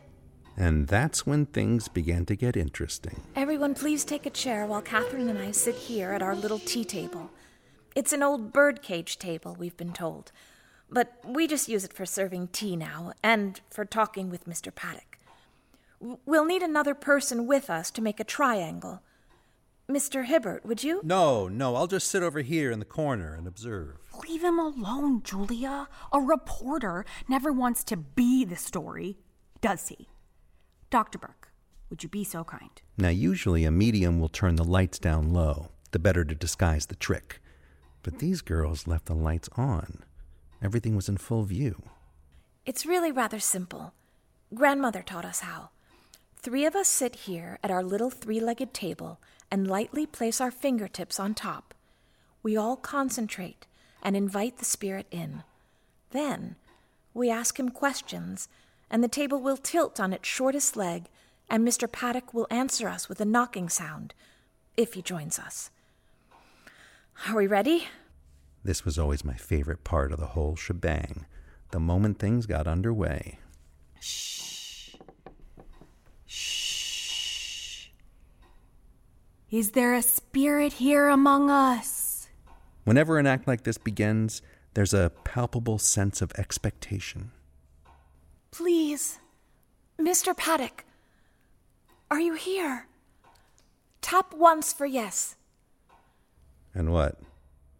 And 0.60 0.88
that's 0.88 1.26
when 1.26 1.46
things 1.46 1.88
began 1.88 2.26
to 2.26 2.36
get 2.36 2.54
interesting. 2.54 3.22
Everyone, 3.34 3.72
please 3.72 4.04
take 4.04 4.26
a 4.26 4.30
chair 4.30 4.66
while 4.66 4.82
Catherine 4.82 5.30
and 5.30 5.38
I 5.38 5.52
sit 5.52 5.74
here 5.74 6.12
at 6.12 6.20
our 6.20 6.36
little 6.36 6.58
tea 6.58 6.84
table. 6.84 7.30
It's 7.96 8.12
an 8.12 8.22
old 8.22 8.52
birdcage 8.52 9.18
table, 9.18 9.56
we've 9.58 9.76
been 9.78 9.94
told, 9.94 10.32
but 10.90 11.14
we 11.24 11.46
just 11.46 11.70
use 11.70 11.82
it 11.82 11.94
for 11.94 12.04
serving 12.04 12.48
tea 12.48 12.76
now 12.76 13.14
and 13.22 13.58
for 13.70 13.86
talking 13.86 14.28
with 14.28 14.44
Mr. 14.44 14.72
Paddock. 14.72 15.18
We'll 16.26 16.44
need 16.44 16.62
another 16.62 16.94
person 16.94 17.46
with 17.46 17.70
us 17.70 17.90
to 17.92 18.02
make 18.02 18.20
a 18.20 18.24
triangle. 18.24 19.00
Mr. 19.88 20.26
Hibbert, 20.26 20.66
would 20.66 20.84
you? 20.84 21.00
No, 21.02 21.48
no, 21.48 21.74
I'll 21.74 21.86
just 21.86 22.08
sit 22.08 22.22
over 22.22 22.42
here 22.42 22.70
in 22.70 22.80
the 22.80 22.84
corner 22.84 23.32
and 23.32 23.46
observe. 23.46 23.96
Leave 24.28 24.44
him 24.44 24.58
alone, 24.58 25.22
Julia. 25.22 25.88
A 26.12 26.20
reporter 26.20 27.06
never 27.30 27.50
wants 27.50 27.82
to 27.84 27.96
be 27.96 28.44
the 28.44 28.56
story, 28.56 29.16
does 29.62 29.88
he? 29.88 30.09
Dr. 30.90 31.18
Burke, 31.18 31.52
would 31.88 32.02
you 32.02 32.08
be 32.08 32.24
so 32.24 32.42
kind? 32.42 32.82
Now, 32.98 33.10
usually 33.10 33.64
a 33.64 33.70
medium 33.70 34.18
will 34.18 34.28
turn 34.28 34.56
the 34.56 34.64
lights 34.64 34.98
down 34.98 35.32
low, 35.32 35.68
the 35.92 36.00
better 36.00 36.24
to 36.24 36.34
disguise 36.34 36.86
the 36.86 36.96
trick. 36.96 37.40
But 38.02 38.18
these 38.18 38.42
girls 38.42 38.88
left 38.88 39.06
the 39.06 39.14
lights 39.14 39.48
on. 39.56 40.02
Everything 40.60 40.96
was 40.96 41.08
in 41.08 41.16
full 41.16 41.44
view. 41.44 41.82
It's 42.66 42.86
really 42.86 43.12
rather 43.12 43.38
simple. 43.38 43.94
Grandmother 44.52 45.02
taught 45.02 45.24
us 45.24 45.40
how. 45.40 45.70
Three 46.36 46.64
of 46.64 46.74
us 46.74 46.88
sit 46.88 47.14
here 47.14 47.58
at 47.62 47.70
our 47.70 47.84
little 47.84 48.10
three 48.10 48.40
legged 48.40 48.74
table 48.74 49.20
and 49.50 49.68
lightly 49.68 50.06
place 50.06 50.40
our 50.40 50.50
fingertips 50.50 51.20
on 51.20 51.34
top. 51.34 51.72
We 52.42 52.56
all 52.56 52.76
concentrate 52.76 53.66
and 54.02 54.16
invite 54.16 54.58
the 54.58 54.64
spirit 54.64 55.06
in. 55.10 55.44
Then 56.10 56.56
we 57.14 57.30
ask 57.30 57.60
him 57.60 57.68
questions, 57.68 58.48
and 58.90 59.02
the 59.04 59.08
table 59.08 59.40
will 59.40 59.56
tilt 59.56 60.00
on 60.00 60.12
its 60.12 60.28
shortest 60.28 60.76
leg, 60.76 61.06
and 61.48 61.66
Mr. 61.66 61.90
Paddock 61.90 62.34
will 62.34 62.46
answer 62.50 62.88
us 62.88 63.08
with 63.08 63.20
a 63.20 63.24
knocking 63.24 63.68
sound, 63.68 64.14
if 64.76 64.94
he 64.94 65.02
joins 65.02 65.38
us. 65.38 65.70
Are 67.28 67.36
we 67.36 67.46
ready? 67.46 67.88
This 68.64 68.84
was 68.84 68.98
always 68.98 69.24
my 69.24 69.34
favorite 69.34 69.84
part 69.84 70.12
of 70.12 70.18
the 70.18 70.28
whole 70.28 70.56
shebang 70.56 71.26
the 71.70 71.80
moment 71.80 72.18
things 72.18 72.46
got 72.46 72.66
underway. 72.66 73.38
Shh. 74.00 74.94
Shh. 76.26 77.86
Is 79.50 79.72
there 79.72 79.94
a 79.94 80.02
spirit 80.02 80.74
here 80.74 81.08
among 81.08 81.50
us? 81.50 82.28
Whenever 82.84 83.18
an 83.18 83.26
act 83.26 83.46
like 83.46 83.64
this 83.64 83.78
begins, 83.78 84.42
there's 84.74 84.94
a 84.94 85.12
palpable 85.24 85.78
sense 85.78 86.22
of 86.22 86.32
expectation. 86.36 87.32
Please, 88.60 89.18
Mr. 89.98 90.36
Paddock, 90.36 90.84
are 92.10 92.20
you 92.20 92.34
here? 92.34 92.88
Tap 94.02 94.34
once 94.34 94.70
for 94.70 94.84
yes. 94.84 95.36
And 96.74 96.92
what? 96.92 97.18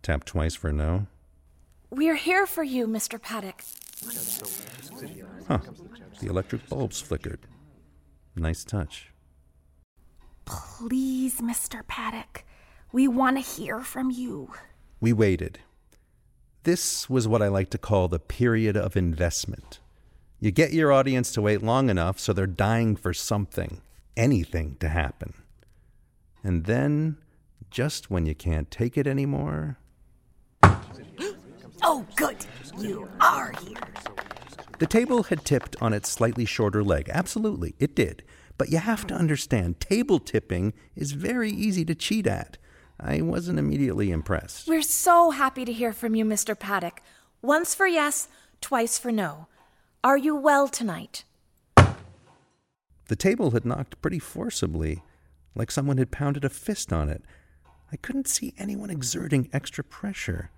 Tap 0.01 0.25
twice 0.25 0.55
for 0.55 0.73
no? 0.73 1.07
We're 1.91 2.15
here 2.17 2.47
for 2.47 2.65
you, 2.65 2.87
Mr. 2.87 3.21
Paddock. 3.21 3.63
Huh. 5.47 5.59
The 6.19 6.29
electric 6.31 6.67
bulbs 6.71 6.99
flickered. 6.99 7.41
Nice 8.35 8.65
touch. 8.65 9.11
Please, 10.47 11.43
Mr. 11.43 11.87
Paddock, 11.87 12.43
we 12.91 13.07
want 13.07 13.37
to 13.37 13.43
hear 13.43 13.81
from 13.81 14.11
you. 14.11 14.55
We 14.99 15.13
waited. 15.13 15.59
This 16.63 17.11
was 17.11 17.29
what 17.29 17.43
I 17.43 17.49
like 17.49 17.69
to 17.69 17.79
call 17.79 18.09
the 18.09 18.19
period 18.19 18.79
of 18.79 18.97
investment. 18.97 19.79
You 20.43 20.51
get 20.51 20.73
your 20.73 20.91
audience 20.91 21.33
to 21.33 21.43
wait 21.43 21.63
long 21.63 21.91
enough 21.91 22.19
so 22.19 22.33
they're 22.33 22.47
dying 22.47 22.97
for 22.97 23.13
something, 23.13 23.83
anything 24.17 24.77
to 24.81 24.89
happen. 24.89 25.35
And 26.43 26.65
then, 26.65 27.19
just 27.71 28.11
when 28.11 28.25
you 28.25 28.35
can't 28.35 28.71
take 28.71 28.97
it 28.97 29.07
anymore. 29.07 29.79
Oh, 31.83 32.07
good. 32.15 32.37
You 32.79 33.09
are 33.23 33.55
here. 33.65 33.79
The 34.79 34.87
table 34.87 35.23
had 35.23 35.47
tipped 35.47 35.77
on 35.81 35.95
its 35.95 36.11
slightly 36.11 36.45
shorter 36.45 36.85
leg. 36.85 37.09
Absolutely, 37.11 37.75
it 37.79 37.97
did. 37.97 38.23
But 38.59 38.71
you 38.71 38.77
have 38.77 39.07
to 39.07 39.15
understand, 39.15 39.81
table 39.81 40.19
tipping 40.19 40.75
is 40.95 41.13
very 41.13 41.51
easy 41.51 41.87
to 41.87 41.95
cheat 41.95 42.27
at. 42.27 42.59
I 43.01 43.23
wasn't 43.23 43.59
immediately 43.59 44.11
impressed. 44.11 44.69
We're 44.69 44.83
so 44.83 45.31
happy 45.31 45.65
to 45.65 45.73
hear 45.73 45.95
from 45.95 46.15
you, 46.15 46.27
Mr. 46.27 46.59
Paddock. 46.59 47.01
Once 47.41 47.75
for 47.75 47.87
yes, 47.87 48.29
twice 48.61 48.99
for 48.99 49.11
no. 49.11 49.47
Are 50.03 50.17
you 50.17 50.35
well 50.35 50.67
tonight? 50.67 51.25
The 51.77 53.17
table 53.17 53.51
had 53.51 53.67
knocked 53.67 54.01
pretty 54.01 54.19
forcibly, 54.19 55.03
like 55.55 55.71
someone 55.71 55.99
had 55.99 56.11
pounded 56.11 56.43
a 56.43 56.49
fist 56.49 56.91
on 56.91 57.11
it. 57.11 57.23
I 57.93 57.97
couldn't 57.97 58.29
see 58.29 58.55
anyone 58.57 58.89
exerting 58.89 59.51
extra 59.53 59.85
pressure. 59.85 60.51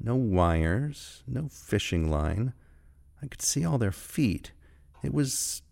No 0.00 0.16
wires, 0.16 1.22
no 1.28 1.48
fishing 1.48 2.10
line. 2.10 2.52
I 3.22 3.26
could 3.28 3.42
see 3.42 3.64
all 3.64 3.78
their 3.78 3.92
feet. 3.92 4.50
It 5.04 5.14
was. 5.14 5.62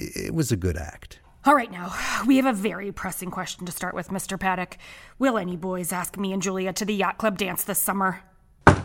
It 0.00 0.34
was 0.34 0.50
a 0.50 0.56
good 0.56 0.78
act. 0.78 1.20
All 1.44 1.54
right, 1.54 1.70
now, 1.70 1.94
we 2.26 2.36
have 2.36 2.46
a 2.46 2.52
very 2.52 2.90
pressing 2.90 3.30
question 3.30 3.64
to 3.66 3.72
start 3.72 3.94
with, 3.94 4.08
Mr. 4.08 4.40
Paddock. 4.40 4.76
Will 5.18 5.38
any 5.38 5.56
boys 5.56 5.92
ask 5.92 6.18
me 6.18 6.32
and 6.32 6.42
Julia 6.42 6.72
to 6.72 6.84
the 6.84 6.94
yacht 6.94 7.18
club 7.18 7.38
dance 7.38 7.62
this 7.64 7.78
summer? 7.78 8.20
oh, 8.66 8.82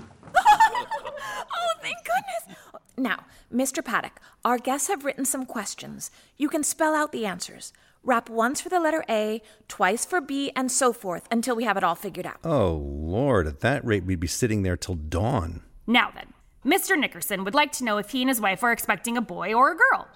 thank 1.81 1.97
goodness. 2.03 2.57
Now, 3.05 3.25
Mr. 3.53 3.85
Paddock, 3.85 4.19
our 4.43 4.57
guests 4.57 4.87
have 4.87 5.05
written 5.05 5.25
some 5.25 5.45
questions. 5.45 6.09
You 6.37 6.49
can 6.49 6.63
spell 6.63 6.95
out 6.95 7.11
the 7.11 7.27
answers. 7.27 7.71
Rap 8.01 8.31
once 8.31 8.61
for 8.61 8.69
the 8.69 8.79
letter 8.79 9.05
A, 9.07 9.43
twice 9.67 10.07
for 10.07 10.19
B, 10.19 10.51
and 10.55 10.71
so 10.71 10.91
forth 10.91 11.27
until 11.29 11.55
we 11.55 11.65
have 11.65 11.77
it 11.77 11.83
all 11.83 11.93
figured 11.93 12.25
out. 12.25 12.39
Oh, 12.43 12.73
Lord, 12.73 13.45
at 13.45 13.59
that 13.59 13.85
rate, 13.85 14.05
we'd 14.05 14.19
be 14.19 14.25
sitting 14.25 14.63
there 14.63 14.75
till 14.75 14.95
dawn. 14.95 15.61
Now 15.85 16.11
then, 16.15 16.33
Mr. 16.65 16.97
Nickerson 16.97 17.43
would 17.43 17.53
like 17.53 17.71
to 17.73 17.83
know 17.83 17.99
if 17.99 18.09
he 18.09 18.23
and 18.23 18.29
his 18.29 18.41
wife 18.41 18.63
are 18.63 18.71
expecting 18.71 19.17
a 19.17 19.21
boy 19.21 19.53
or 19.53 19.71
a 19.71 19.77
girl. 19.77 20.07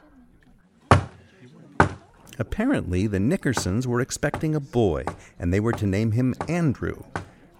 Apparently, 2.39 3.05
the 3.05 3.19
Nickersons 3.19 3.86
were 3.86 4.01
expecting 4.01 4.55
a 4.55 4.60
boy, 4.60 5.05
and 5.38 5.53
they 5.53 5.60
were 5.60 5.74
to 5.74 5.86
name 5.86 6.13
him 6.13 6.34
Andrew. 6.48 7.03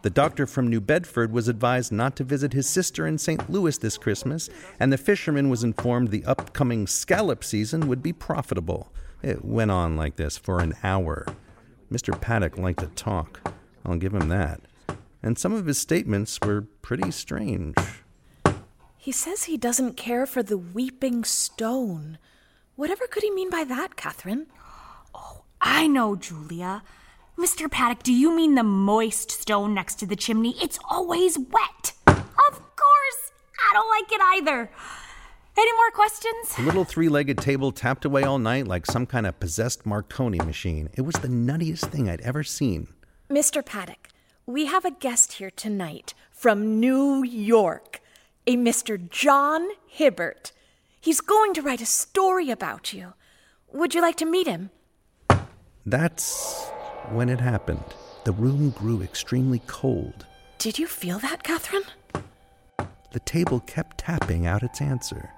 The 0.02 0.10
doctor 0.10 0.48
from 0.48 0.70
New 0.70 0.80
Bedford 0.80 1.34
was 1.34 1.50
advised 1.50 1.92
not 1.92 2.16
to 2.16 2.24
visit 2.24 2.54
his 2.54 2.70
sister 2.70 3.06
in 3.06 3.18
St. 3.18 3.50
Louis 3.50 3.78
this 3.78 3.98
Christmas, 3.98 4.50
and 4.80 4.94
the 4.94 4.98
fisherman 4.98 5.50
was 5.50 5.62
informed 5.62 6.10
the 6.10 6.24
upcoming 6.24 6.88
scallop 6.88 7.44
season 7.44 7.88
would 7.90 8.02
be 8.02 8.14
profitable. 8.14 8.94
It 9.22 9.44
went 9.44 9.72
on 9.72 9.98
like 9.98 10.16
this 10.16 10.38
for 10.38 10.62
an 10.62 10.76
hour. 10.84 11.26
Mr. 11.92 12.20
Paddock 12.20 12.58
liked 12.58 12.80
to 12.80 12.88
talk. 12.88 13.52
I'll 13.86 13.98
give 13.98 14.14
him 14.14 14.30
that. 14.30 14.62
And 15.22 15.38
some 15.38 15.52
of 15.52 15.66
his 15.66 15.78
statements 15.78 16.40
were 16.42 16.62
pretty 16.82 17.12
strange. 17.12 17.76
He 18.96 19.12
says 19.12 19.44
he 19.44 19.58
doesn't 19.58 19.98
care 19.98 20.26
for 20.26 20.44
the 20.44 20.58
weeping 20.58 21.26
stone. 21.26 22.20
Whatever 22.78 23.06
could 23.08 23.24
he 23.24 23.32
mean 23.32 23.50
by 23.50 23.66
that, 23.66 23.98
Catherine? 23.98 24.48
Oh, 25.14 25.44
I 25.60 25.88
know, 25.88 26.16
Julia. 26.16 26.84
Mr. 27.40 27.72
Paddock, 27.72 28.04
do 28.04 28.12
you 28.12 28.36
mean 28.36 28.56
the 28.56 28.64
moist 28.64 29.32
stone 29.32 29.74
next 29.74 29.96
to 29.96 30.06
the 30.06 30.18
chimney? 30.18 30.56
It's 30.62 30.78
always 30.90 31.40
wet. 31.40 31.94
Of 32.06 32.26
course. 32.76 33.32
I 33.58 33.74
don't 33.74 33.90
like 33.90 34.12
it 34.12 34.20
either. 34.22 34.70
Any 35.58 35.72
more 35.72 35.92
questions? 35.92 36.56
The 36.58 36.64
little 36.64 36.84
three 36.84 37.08
legged 37.08 37.38
table 37.38 37.72
tapped 37.72 38.04
away 38.04 38.24
all 38.24 38.40
night 38.40 38.68
like 38.68 38.86
some 38.86 39.06
kind 39.06 39.26
of 39.26 39.40
possessed 39.40 39.86
Marconi 39.86 40.40
machine. 40.40 40.90
It 40.96 41.04
was 41.04 41.16
the 41.16 41.30
nuttiest 41.30 41.86
thing 41.86 42.10
I'd 42.10 42.20
ever 42.22 42.44
seen. 42.44 42.90
Mr. 43.30 43.66
Paddock, 43.66 44.10
we 44.46 44.66
have 44.66 44.84
a 44.84 44.92
guest 44.92 45.34
here 45.34 45.52
tonight 45.52 46.14
from 46.32 46.82
New 46.82 47.24
York, 47.24 48.02
a 48.48 48.58
Mr. 48.58 49.10
John 49.10 49.66
Hibbert. 49.88 50.52
He's 51.00 51.22
going 51.22 51.54
to 51.54 51.62
write 51.62 51.80
a 51.80 51.86
story 51.86 52.50
about 52.52 52.92
you. 52.92 53.14
Would 53.72 53.96
you 53.96 54.02
like 54.02 54.18
to 54.18 54.26
meet 54.26 54.48
him? 54.48 54.72
That's 55.86 56.70
when 57.12 57.30
it 57.30 57.40
happened. 57.40 57.84
The 58.24 58.32
room 58.32 58.72
grew 58.72 59.02
extremely 59.02 59.62
cold. 59.68 60.26
Did 60.58 60.78
you 60.78 60.88
feel 60.88 61.20
that, 61.20 61.44
Catherine? 61.44 61.84
The 63.12 63.20
table 63.22 63.60
kept 63.62 64.00
tapping 64.00 64.46
out 64.46 64.64
its 64.64 64.82
answer. 64.82 65.32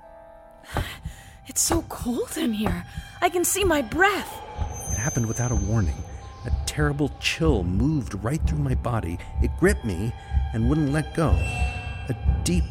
It's 1.47 1.61
so 1.61 1.83
cold 1.83 2.37
in 2.37 2.53
here. 2.53 2.85
I 3.21 3.29
can 3.29 3.43
see 3.43 3.63
my 3.63 3.81
breath. 3.81 4.41
It 4.91 4.97
happened 4.97 5.25
without 5.25 5.51
a 5.51 5.55
warning. 5.55 6.03
A 6.45 6.51
terrible 6.65 7.11
chill 7.19 7.63
moved 7.63 8.23
right 8.23 8.41
through 8.47 8.59
my 8.59 8.75
body. 8.75 9.17
It 9.41 9.51
gripped 9.59 9.85
me 9.85 10.13
and 10.53 10.67
wouldn't 10.69 10.91
let 10.91 11.13
go. 11.13 11.29
A 11.29 12.15
deep, 12.43 12.63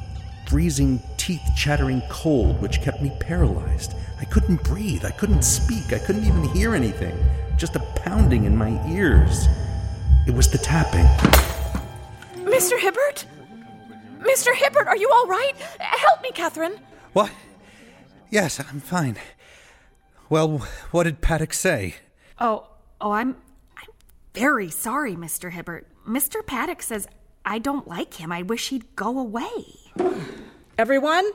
freezing, 0.49 1.01
teeth 1.17 1.43
chattering 1.57 2.03
cold 2.11 2.61
which 2.61 2.81
kept 2.81 3.01
me 3.01 3.13
paralyzed. 3.21 3.95
I 4.21 4.25
couldn't 4.27 4.63
breathe. 4.63 5.05
I 5.05 5.11
couldn't 5.11 5.43
speak. 5.43 5.93
I 5.93 5.99
couldn't 5.99 6.25
even 6.25 6.45
hear 6.45 6.75
anything. 6.75 7.17
Just 7.57 7.75
a 7.75 7.81
pounding 7.97 8.45
in 8.45 8.57
my 8.57 8.71
ears. 8.87 9.47
It 10.27 10.35
was 10.35 10.51
the 10.51 10.59
tapping. 10.59 11.07
Mr. 12.45 12.79
Hibbert? 12.79 13.25
Mr. 14.19 14.55
Hibbert, 14.55 14.87
are 14.87 14.97
you 14.97 15.11
all 15.11 15.27
right? 15.27 15.55
Help 15.81 16.23
me, 16.23 16.31
Catherine. 16.33 16.75
What? 17.15 17.31
Yes, 18.29 18.61
I'm 18.61 18.81
fine. 18.81 19.17
Well, 20.29 20.59
what 20.91 21.05
did 21.05 21.23
Paddock 21.23 21.55
say? 21.55 21.97
Oh, 22.39 22.69
oh, 23.01 23.13
I'm, 23.13 23.37
I'm 23.77 23.89
very 24.35 24.69
sorry, 24.69 25.17
Mr. 25.17 25.51
Hibbert. 25.51 25.87
Mr. 26.07 26.45
Paddock 26.47 26.83
says 26.83 27.09
I 27.45 27.59
don't 27.59 27.89
like 27.89 28.15
him. 28.15 28.31
I 28.31 28.43
wish 28.43 28.69
he'd 28.69 28.95
go 28.95 29.19
away. 29.19 29.65
Everyone, 30.79 31.31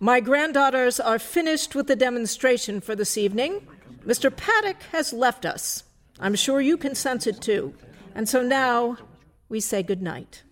my 0.00 0.20
granddaughters 0.20 1.00
are 1.00 1.18
finished 1.18 1.74
with 1.74 1.86
the 1.86 1.96
demonstration 1.96 2.80
for 2.80 2.94
this 2.94 3.16
evening. 3.16 3.66
Mr. 4.04 4.34
Paddock 4.34 4.82
has 4.92 5.12
left 5.12 5.44
us. 5.44 5.84
I'm 6.20 6.34
sure 6.34 6.60
you 6.60 6.76
can 6.76 6.94
sense 6.94 7.26
it 7.26 7.40
too. 7.40 7.74
And 8.14 8.28
so 8.28 8.42
now 8.42 8.98
we 9.48 9.60
say 9.60 9.82
good 9.82 10.02
night. 10.02 10.42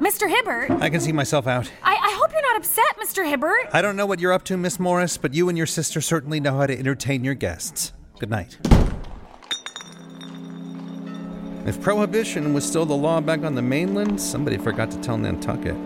Mr. 0.00 0.28
Hibbert, 0.28 0.70
I 0.82 0.90
can 0.90 1.00
see 1.00 1.12
myself 1.12 1.46
out. 1.46 1.70
I, 1.82 1.94
I 1.94 2.16
hope 2.18 2.32
you're 2.32 2.42
not 2.42 2.56
upset, 2.56 2.96
Mr. 2.98 3.28
Hibbert. 3.28 3.68
I 3.72 3.82
don't 3.82 3.96
know 3.96 4.06
what 4.06 4.20
you're 4.20 4.32
up 4.32 4.44
to, 4.44 4.56
Miss 4.56 4.78
Morris, 4.80 5.18
but 5.18 5.34
you 5.34 5.48
and 5.48 5.56
your 5.58 5.66
sister 5.66 6.00
certainly 6.00 6.40
know 6.40 6.56
how 6.56 6.66
to 6.66 6.78
entertain 6.78 7.24
your 7.24 7.34
guests. 7.34 7.92
Good 8.18 8.30
night. 8.30 8.58
If 11.66 11.80
prohibition 11.80 12.54
was 12.54 12.64
still 12.64 12.86
the 12.86 12.96
law 12.96 13.20
back 13.20 13.42
on 13.42 13.54
the 13.54 13.62
mainland, 13.62 14.20
somebody 14.20 14.56
forgot 14.56 14.90
to 14.92 15.00
tell 15.00 15.18
Nantucket. 15.18 15.76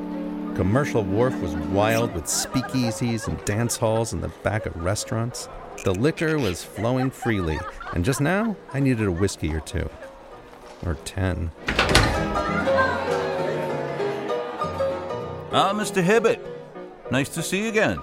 Commercial 0.57 1.03
Wharf 1.03 1.35
was 1.41 1.55
wild 1.55 2.15
with 2.15 2.25
speakeasies 2.25 3.29
and 3.29 3.43
dance 3.45 3.77
halls 3.77 4.13
in 4.13 4.21
the 4.21 4.29
back 4.43 4.67
of 4.67 4.77
restaurants. 4.77 5.49
The 5.85 5.93
liquor 5.93 6.39
was 6.39 6.63
flowing 6.63 7.11
freely, 7.11 7.59
and 7.93 8.05
just 8.05 8.21
now 8.21 8.57
I 8.75 8.81
needed 8.81 9.07
a 9.07 9.13
whiskey 9.13 9.55
or 9.55 9.61
two. 9.61 9.89
Or 10.85 10.95
ten. 11.05 11.51
Ah, 15.53 15.73
Mr. 15.75 16.03
Hibbert. 16.03 16.41
Nice 17.11 17.29
to 17.31 17.43
see 17.43 17.63
you 17.63 17.69
again. 17.69 17.99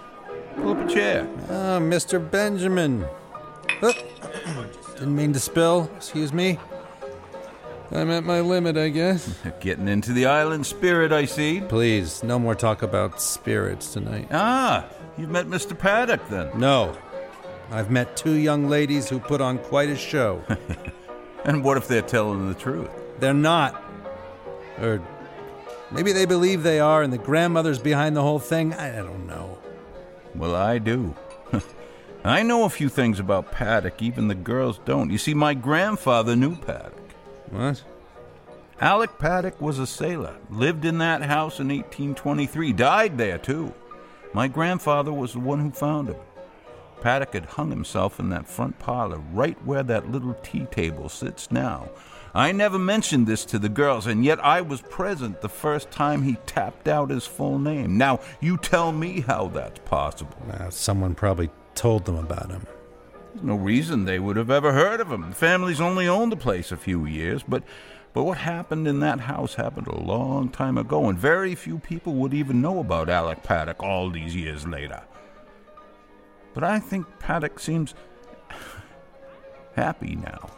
Pull 0.55 0.71
up 0.71 0.89
a 0.89 0.91
chair. 0.91 1.27
Ah, 1.49 1.79
Mr. 1.79 2.19
Benjamin. 2.19 3.05
Oh, 3.81 3.93
didn't 4.95 5.15
mean 5.15 5.33
to 5.33 5.39
spill. 5.39 5.89
Excuse 5.95 6.33
me. 6.33 6.57
I'm 7.91 8.11
at 8.11 8.23
my 8.23 8.41
limit, 8.41 8.77
I 8.77 8.89
guess. 8.89 9.33
Getting 9.59 9.87
into 9.87 10.13
the 10.13 10.25
island 10.25 10.65
spirit, 10.65 11.11
I 11.11 11.25
see. 11.25 11.61
Please, 11.61 12.23
no 12.23 12.37
more 12.37 12.55
talk 12.55 12.81
about 12.81 13.21
spirits 13.21 13.93
tonight. 13.93 14.27
Ah, 14.31 14.85
you've 15.17 15.29
met 15.29 15.47
Mr. 15.47 15.77
Paddock 15.77 16.27
then. 16.29 16.49
No. 16.59 16.97
I've 17.71 17.91
met 17.91 18.15
two 18.15 18.33
young 18.33 18.69
ladies 18.69 19.09
who 19.09 19.19
put 19.19 19.41
on 19.41 19.57
quite 19.57 19.89
a 19.89 19.95
show. 19.97 20.43
And 21.47 21.63
what 21.63 21.77
if 21.77 21.87
they're 21.87 22.01
telling 22.01 22.49
the 22.49 22.53
truth? 22.53 22.89
They're 23.19 23.33
not. 23.33 23.81
Or 24.81 25.01
maybe 25.91 26.11
they 26.11 26.25
believe 26.25 26.61
they 26.61 26.81
are, 26.81 27.01
and 27.01 27.11
the 27.11 27.17
grandmother's 27.17 27.79
behind 27.79 28.17
the 28.17 28.21
whole 28.21 28.39
thing. 28.39 28.73
I 28.73 28.97
don't 28.97 29.25
know. 29.25 29.57
Well, 30.35 30.53
I 30.53 30.77
do. 30.77 31.15
I 32.25 32.43
know 32.43 32.65
a 32.65 32.69
few 32.69 32.89
things 32.89 33.17
about 33.19 33.53
Paddock, 33.53 34.01
even 34.01 34.27
the 34.27 34.35
girls 34.35 34.79
don't. 34.83 35.09
You 35.09 35.17
see, 35.17 35.33
my 35.33 35.53
grandfather 35.53 36.35
knew 36.35 36.57
Paddock. 36.57 37.06
What? 37.51 37.83
Alec 38.79 39.17
Paddock 39.17 39.59
was 39.59 39.79
a 39.79 39.87
sailor, 39.87 40.35
lived 40.51 40.85
in 40.85 40.99
that 40.99 41.23
house 41.23 41.59
in 41.59 41.69
1823, 41.69 42.73
died 42.73 43.17
there 43.17 43.39
too. 43.39 43.73
My 44.33 44.47
grandfather 44.47 45.11
was 45.11 45.33
the 45.33 45.39
one 45.39 45.59
who 45.59 45.71
found 45.71 46.09
him. 46.09 46.17
Paddock 47.01 47.33
had 47.33 47.45
hung 47.45 47.69
himself 47.69 48.19
in 48.19 48.29
that 48.29 48.47
front 48.47 48.77
parlor, 48.77 49.19
right 49.31 49.57
where 49.65 49.83
that 49.83 50.11
little 50.11 50.35
tea 50.43 50.65
table 50.65 51.09
sits 51.09 51.51
now. 51.51 51.89
I 52.35 52.51
never 52.51 52.77
mentioned 52.77 53.25
this 53.25 53.45
to 53.45 53.57
the 53.57 53.69
girls, 53.69 54.05
and 54.05 54.23
yet 54.23 54.43
I 54.43 54.61
was 54.61 54.81
present 54.81 55.41
the 55.41 55.49
first 55.49 55.89
time 55.89 56.21
he 56.21 56.37
tapped 56.45 56.87
out 56.87 57.09
his 57.09 57.25
full 57.25 57.57
name. 57.57 57.97
Now, 57.97 58.19
you 58.41 58.57
tell 58.57 58.91
me 58.91 59.21
how 59.21 59.47
that's 59.47 59.79
possible. 59.85 60.37
Uh, 60.51 60.69
someone 60.69 61.15
probably 61.15 61.49
told 61.73 62.05
them 62.05 62.17
about 62.17 62.51
him. 62.51 62.67
No 63.41 63.55
reason 63.55 64.05
they 64.05 64.19
would 64.19 64.35
have 64.35 64.49
ever 64.49 64.73
heard 64.73 64.99
of 64.99 65.11
him. 65.11 65.29
The 65.29 65.35
family's 65.35 65.81
only 65.81 66.07
owned 66.07 66.31
the 66.31 66.37
place 66.37 66.71
a 66.71 66.77
few 66.77 67.05
years, 67.05 67.43
but 67.43 67.63
but 68.13 68.23
what 68.23 68.39
happened 68.39 68.87
in 68.87 68.99
that 69.01 69.19
house 69.19 69.53
happened 69.53 69.87
a 69.87 69.95
long 69.95 70.49
time 70.49 70.77
ago, 70.77 71.07
and 71.07 71.19
very 71.19 71.53
few 71.53 71.77
people 71.77 72.13
would 72.15 72.33
even 72.33 72.61
know 72.61 72.79
about 72.79 73.09
Alec 73.09 73.43
Paddock 73.43 73.83
all 73.83 74.09
these 74.09 74.35
years 74.35 74.65
later. 74.65 75.03
But 76.55 76.63
I 76.63 76.79
think 76.79 77.05
Paddock 77.19 77.59
seems 77.59 77.93
happy 79.75 80.15
now. 80.15 80.49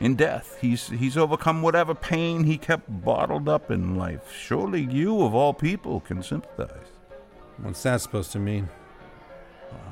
In 0.00 0.16
death, 0.16 0.58
he's 0.60 0.88
he's 0.88 1.16
overcome 1.16 1.62
whatever 1.62 1.94
pain 1.94 2.44
he 2.44 2.58
kept 2.58 3.04
bottled 3.04 3.48
up 3.48 3.70
in 3.70 3.96
life. 3.96 4.30
Surely 4.30 4.82
you, 4.82 5.22
of 5.22 5.34
all 5.34 5.54
people, 5.54 6.00
can 6.00 6.22
sympathize. 6.22 6.88
What's 7.58 7.82
that 7.84 8.00
supposed 8.00 8.32
to 8.32 8.38
mean? 8.38 8.68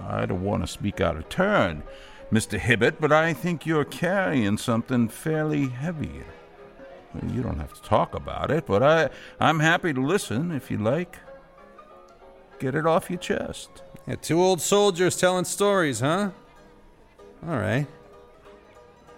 I 0.09 0.27
don't 0.27 0.43
want 0.43 0.63
to 0.63 0.67
speak 0.67 1.01
out 1.01 1.17
of 1.17 1.29
turn, 1.29 1.83
Mr. 2.33 2.59
Hibbert, 2.59 3.01
but 3.01 3.13
I 3.13 3.33
think 3.33 3.67
you're 3.67 3.85
carrying 3.85 4.57
something 4.57 5.09
fairly 5.09 5.69
heavy. 5.69 6.23
You 7.31 7.43
don't 7.43 7.59
have 7.59 7.75
to 7.75 7.83
talk 7.83 8.15
about 8.15 8.51
it, 8.51 8.67
but 8.67 8.83
I, 8.83 9.11
I'm 9.41 9.61
happy 9.61 9.93
to 9.93 10.01
listen 10.01 10.51
if 10.51 10.71
you 10.71 10.79
like. 10.79 11.17
Get 12.59 12.75
it 12.75 12.87
off 12.87 13.11
your 13.11 13.19
chest. 13.19 13.83
Yeah, 14.07 14.17
two 14.17 14.41
old 14.41 14.61
soldiers 14.61 15.17
telling 15.17 15.45
stories, 15.45 16.01
huh? 16.01 16.31
All 17.47 17.57
right. 17.57 17.87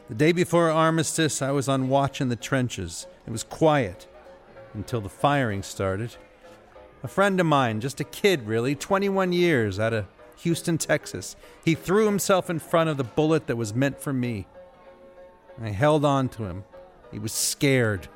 The 0.09 0.15
day 0.15 0.33
before 0.33 0.71
armistice, 0.71 1.41
I 1.41 1.53
was 1.53 1.69
on 1.69 1.89
watch 1.89 2.21
in 2.21 2.29
the 2.29 2.37
trenches. 2.37 3.07
It 3.27 3.31
was 3.31 3.45
quiet 3.45 4.09
until 4.75 5.01
the 5.01 5.09
firing 5.09 5.63
started. 5.63 6.17
A 7.03 7.09
friend 7.09 7.39
of 7.41 7.47
mine, 7.47 7.81
just 7.81 8.01
a 8.01 8.05
kid 8.05 8.47
really, 8.47 8.75
21 8.75 9.33
years, 9.33 9.79
out 9.79 9.93
of 9.93 10.07
Houston, 10.43 10.79
Texas, 10.79 11.37
he 11.65 11.75
threw 11.75 12.07
himself 12.07 12.49
in 12.49 12.59
front 12.59 12.91
of 12.91 12.97
the 12.97 13.05
bullet 13.05 13.47
that 13.47 13.57
was 13.57 13.75
meant 13.75 14.01
for 14.01 14.13
me. 14.13 14.47
I 15.61 15.71
held 15.71 16.05
on 16.05 16.29
to 16.31 16.45
him. 16.45 16.65
He 17.13 17.19
was 17.19 17.33
scared. 17.33 18.09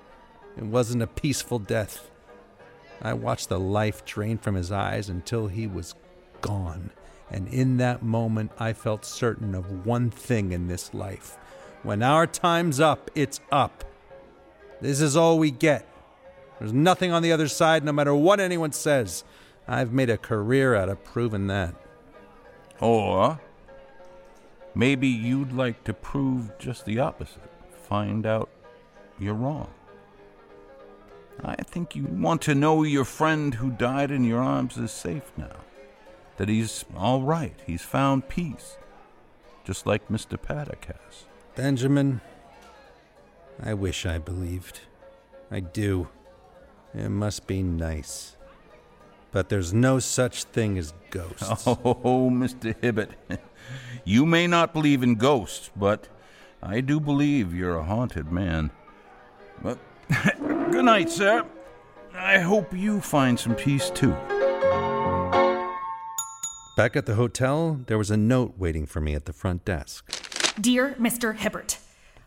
It 0.57 0.65
wasn't 0.65 1.03
a 1.03 1.07
peaceful 1.07 1.59
death. 1.59 2.11
I 3.03 3.13
watched 3.13 3.49
the 3.49 3.61
life 3.61 4.05
drain 4.05 4.39
from 4.39 4.55
his 4.55 4.73
eyes 4.73 5.09
until 5.09 5.49
he 5.49 5.67
was 5.67 5.95
gone. 6.41 6.91
And 7.31 7.49
in 7.49 7.77
that 7.79 8.03
moment, 8.03 8.53
I 8.59 8.73
felt 8.73 9.05
certain 9.05 9.55
of 9.55 9.85
one 9.85 10.11
thing 10.11 10.53
in 10.53 10.69
this 10.69 10.95
life. 10.95 11.37
When 11.83 12.03
our 12.03 12.27
time's 12.27 12.81
up, 12.81 13.11
it's 13.15 13.41
up. 13.53 13.85
This 14.81 15.01
is 15.01 15.17
all 15.17 15.39
we 15.39 15.51
get. 15.51 15.87
There's 16.59 16.73
nothing 16.73 17.13
on 17.13 17.23
the 17.23 17.33
other 17.33 17.49
side, 17.49 17.85
no 17.85 17.93
matter 17.93 18.15
what 18.15 18.41
anyone 18.41 18.73
says. 18.73 19.25
I've 19.67 19.93
made 19.93 20.11
a 20.11 20.17
career 20.17 20.75
out 20.75 20.89
of 20.89 21.05
proving 21.05 21.47
that. 21.49 21.75
Or 22.81 23.41
maybe 24.75 25.09
you'd 25.09 25.53
like 25.53 25.85
to 25.85 25.95
prove 25.95 26.57
just 26.59 26.85
the 26.85 26.99
opposite. 26.99 27.51
Find 27.89 28.27
out 28.27 28.51
you're 29.19 29.35
wrong. 29.35 29.71
I 31.43 31.57
think 31.57 31.97
you 31.97 32.05
want 32.05 32.43
to 32.43 32.55
know 32.55 32.83
your 32.83 33.05
friend 33.05 33.55
who 33.55 33.71
died 33.71 34.11
in 34.11 34.25
your 34.25 34.41
arms 34.41 34.77
is 34.77 34.93
safe 34.93 35.33
now. 35.37 35.57
That 36.37 36.49
he's 36.49 36.85
all 36.97 37.23
right. 37.23 37.57
He's 37.67 37.83
found 37.83 38.29
peace. 38.29 38.77
Just 39.65 39.87
like 39.87 40.09
Mr. 40.09 40.41
Paddock 40.41 40.85
has. 40.87 41.25
Benjamin, 41.55 42.21
I 43.63 43.75
wish 43.75 44.05
I 44.05 44.19
believed. 44.19 44.81
I 45.51 45.61
do. 45.61 46.09
It 46.95 47.09
must 47.09 47.47
be 47.47 47.63
nice. 47.63 48.37
But 49.35 49.49
there's 49.49 49.75
no 49.75 49.99
such 49.99 50.45
thing 50.45 50.79
as 50.79 50.95
ghosts. 51.11 51.67
Oh, 51.67 52.31
Mr. 52.31 52.73
Hibbert. 52.81 53.11
You 54.05 54.27
may 54.27 54.47
not 54.47 54.73
believe 54.73 55.03
in 55.03 55.17
ghosts, 55.17 55.71
but 55.75 56.09
I 56.63 56.81
do 56.81 57.01
believe 57.01 57.53
you're 57.53 57.77
a 57.77 57.83
haunted 57.83 58.31
man. 58.31 58.71
But 59.61 59.81
good 60.39 60.85
night, 60.85 61.11
sir. 61.11 61.45
I 62.15 62.39
hope 62.39 62.73
you 62.73 63.01
find 63.01 63.39
some 63.39 63.57
peace 63.57 63.91
too. 63.91 64.13
Back 66.77 66.95
at 66.95 67.07
the 67.07 67.17
hotel, 67.17 67.81
there 67.87 67.99
was 67.99 68.13
a 68.13 68.17
note 68.17 68.55
waiting 68.57 68.87
for 68.87 69.01
me 69.01 69.17
at 69.17 69.25
the 69.25 69.33
front 69.33 69.65
desk. 69.65 70.13
Dear 70.61 70.95
Mr. 70.95 71.35
Hibbert, 71.35 71.79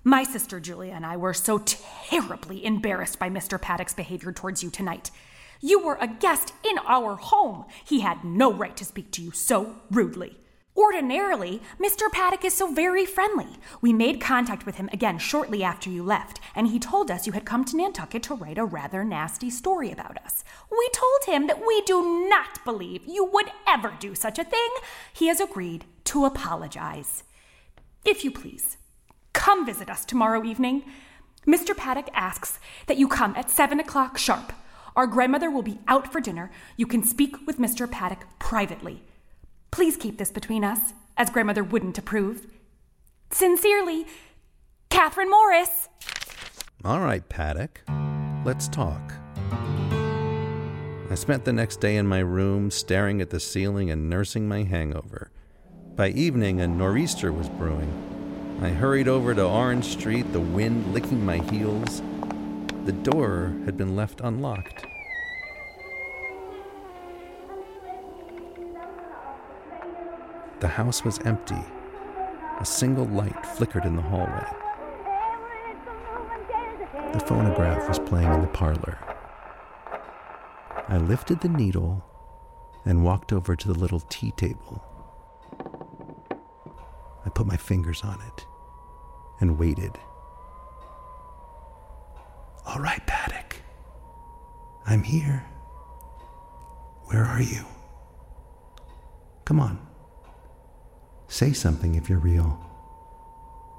my 0.03 0.23
sister 0.23 0.59
Julia 0.59 0.91
and 0.91 1.05
I 1.05 1.15
were 1.15 1.33
so 1.33 1.59
terribly 1.59 2.65
embarrassed 2.65 3.17
by 3.17 3.29
Mr. 3.29 3.61
Paddock's 3.61 3.93
behavior 3.93 4.33
towards 4.33 4.61
you 4.61 4.69
tonight. 4.69 5.09
You 5.61 5.79
were 5.79 5.97
a 5.99 6.07
guest 6.07 6.53
in 6.69 6.77
our 6.85 7.15
home. 7.15 7.65
He 7.85 8.01
had 8.01 8.23
no 8.23 8.51
right 8.51 8.75
to 8.77 8.85
speak 8.85 9.11
to 9.11 9.21
you 9.21 9.31
so 9.31 9.75
rudely. 9.91 10.37
Ordinarily, 10.77 11.59
Mr. 11.79 12.11
Paddock 12.11 12.45
is 12.45 12.55
so 12.55 12.71
very 12.71 13.03
friendly. 13.03 13.47
We 13.81 13.93
made 13.93 14.21
contact 14.21 14.67
with 14.67 14.75
him 14.75 14.91
again 14.93 15.17
shortly 15.17 15.63
after 15.63 15.89
you 15.89 16.03
left, 16.03 16.39
and 16.53 16.67
he 16.67 16.77
told 16.77 17.09
us 17.09 17.25
you 17.25 17.33
had 17.33 17.45
come 17.45 17.65
to 17.65 17.75
Nantucket 17.75 18.21
to 18.23 18.35
write 18.35 18.59
a 18.59 18.65
rather 18.65 19.03
nasty 19.03 19.49
story 19.49 19.91
about 19.91 20.23
us. 20.23 20.43
We 20.69 20.87
told 20.93 21.23
him 21.25 21.47
that 21.47 21.65
we 21.65 21.81
do 21.81 22.29
not 22.29 22.63
believe 22.63 23.07
you 23.07 23.25
would 23.25 23.51
ever 23.67 23.95
do 23.99 24.13
such 24.13 24.37
a 24.37 24.43
thing. 24.43 24.69
He 25.11 25.27
has 25.27 25.39
agreed 25.39 25.85
to 26.05 26.25
apologize. 26.25 27.23
If 28.05 28.23
you 28.23 28.29
please, 28.29 28.77
come 29.33 29.65
visit 29.65 29.89
us 29.89 30.05
tomorrow 30.05 30.43
evening. 30.43 30.83
Mr. 31.47 31.75
Paddock 31.75 32.09
asks 32.13 32.59
that 32.85 32.97
you 32.97 33.07
come 33.07 33.33
at 33.35 33.49
seven 33.49 33.79
o'clock 33.79 34.19
sharp. 34.19 34.53
Our 34.97 35.05
grandmother 35.05 35.51
will 35.51 35.61
be 35.61 35.77
out 35.87 36.11
for 36.11 36.19
dinner. 36.19 36.49
You 36.75 36.87
can 36.87 37.03
speak 37.03 37.45
with 37.45 37.59
Mr. 37.59 37.89
Paddock 37.89 38.25
privately. 38.39 39.03
Please 39.69 39.95
keep 39.95 40.17
this 40.17 40.31
between 40.31 40.63
us, 40.63 40.93
as 41.15 41.29
grandmother 41.29 41.63
wouldn't 41.63 41.99
approve. 41.99 42.47
Sincerely, 43.29 44.07
Catherine 44.89 45.29
Morris. 45.29 45.87
All 46.83 46.99
right, 46.99 47.29
Paddock. 47.29 47.83
Let's 48.43 48.67
talk. 48.67 49.13
I 49.51 51.15
spent 51.15 51.45
the 51.45 51.53
next 51.53 51.79
day 51.79 51.97
in 51.97 52.07
my 52.07 52.19
room 52.19 52.71
staring 52.71 53.21
at 53.21 53.29
the 53.29 53.39
ceiling 53.39 53.91
and 53.91 54.09
nursing 54.09 54.47
my 54.47 54.63
hangover. 54.63 55.29
By 55.95 56.09
evening, 56.09 56.59
a 56.59 56.67
nor'easter 56.67 57.31
was 57.31 57.49
brewing. 57.49 58.59
I 58.63 58.69
hurried 58.69 59.07
over 59.07 59.35
to 59.35 59.43
Orange 59.43 59.85
Street, 59.85 60.33
the 60.33 60.39
wind 60.39 60.91
licking 60.91 61.23
my 61.23 61.37
heels. 61.37 62.01
The 62.87 62.93
door 62.93 63.53
had 63.65 63.75
been 63.75 63.97
left 63.97 64.21
unlocked. 64.21 64.85
The 70.61 70.69
house 70.69 71.03
was 71.03 71.19
empty. 71.25 71.59
A 72.61 72.65
single 72.65 73.03
light 73.03 73.45
flickered 73.45 73.83
in 73.83 73.97
the 73.97 74.01
hallway. 74.01 74.47
The 77.11 77.19
phonograph 77.19 77.89
was 77.89 77.99
playing 77.99 78.33
in 78.33 78.39
the 78.39 78.47
parlor. 78.47 78.97
I 80.87 80.97
lifted 80.97 81.41
the 81.41 81.49
needle 81.49 82.05
and 82.85 83.03
walked 83.03 83.33
over 83.33 83.57
to 83.57 83.67
the 83.67 83.77
little 83.77 83.99
tea 83.99 84.31
table. 84.31 84.81
I 87.25 87.29
put 87.35 87.47
my 87.47 87.57
fingers 87.57 88.01
on 88.03 88.21
it 88.21 88.45
and 89.41 89.59
waited. 89.59 89.99
All 92.67 92.79
right, 92.79 93.03
Paddock. 93.05 93.55
I'm 94.85 95.01
here. 95.01 95.45
Where 97.05 97.23
are 97.23 97.41
you? 97.41 97.63
Come 99.45 99.61
on. 99.61 99.79
Say 101.29 101.53
something 101.53 101.95
if 101.95 102.09
you're 102.09 102.19
real. 102.19 102.59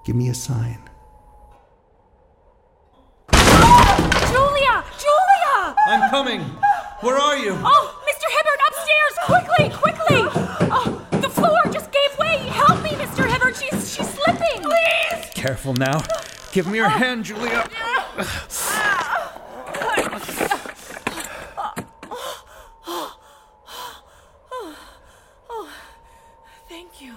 Give 0.07 0.17
me 0.17 0.31
a 0.31 0.35
sign. 0.35 0.89
Julia! 3.31 4.85
Julia! 4.97 5.77
I'm 5.87 6.09
coming. 6.09 6.41
Where 7.01 7.19
are 7.19 7.37
you? 7.37 7.59
Oh, 7.63 8.03
Mr. 8.09 8.27
Hibbert, 8.37 8.61
upstairs! 8.69 9.15
Quickly, 9.27 9.69
quickly! 9.77 10.23
Oh, 10.73 11.07
the 11.21 11.29
floor 11.29 11.61
just 11.71 11.93
gave 11.93 12.19
way! 12.19 12.39
Help 12.49 12.83
me, 12.83 12.91
Mr. 12.91 13.29
Hibbert! 13.31 13.55
She's 13.57 13.95
she's 13.95 14.09
slipping! 14.09 14.63
Please! 14.63 15.31
Careful 15.35 15.75
now. 15.75 16.01
Give 16.53 16.67
me 16.67 16.79
your 16.79 16.87
oh. 16.87 16.91
hand, 16.91 17.27
Julia. 17.27 17.69
Thank 26.69 27.01
you, 27.01 27.15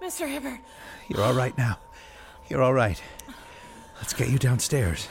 Mr. 0.00 0.28
Hibbert. 0.28 0.60
You're 1.08 1.22
all 1.22 1.34
right 1.34 1.56
now. 1.56 1.78
You're 2.48 2.62
all 2.62 2.74
right. 2.74 3.02
Let's 3.96 4.12
get 4.12 4.28
you 4.28 4.38
downstairs. 4.38 5.08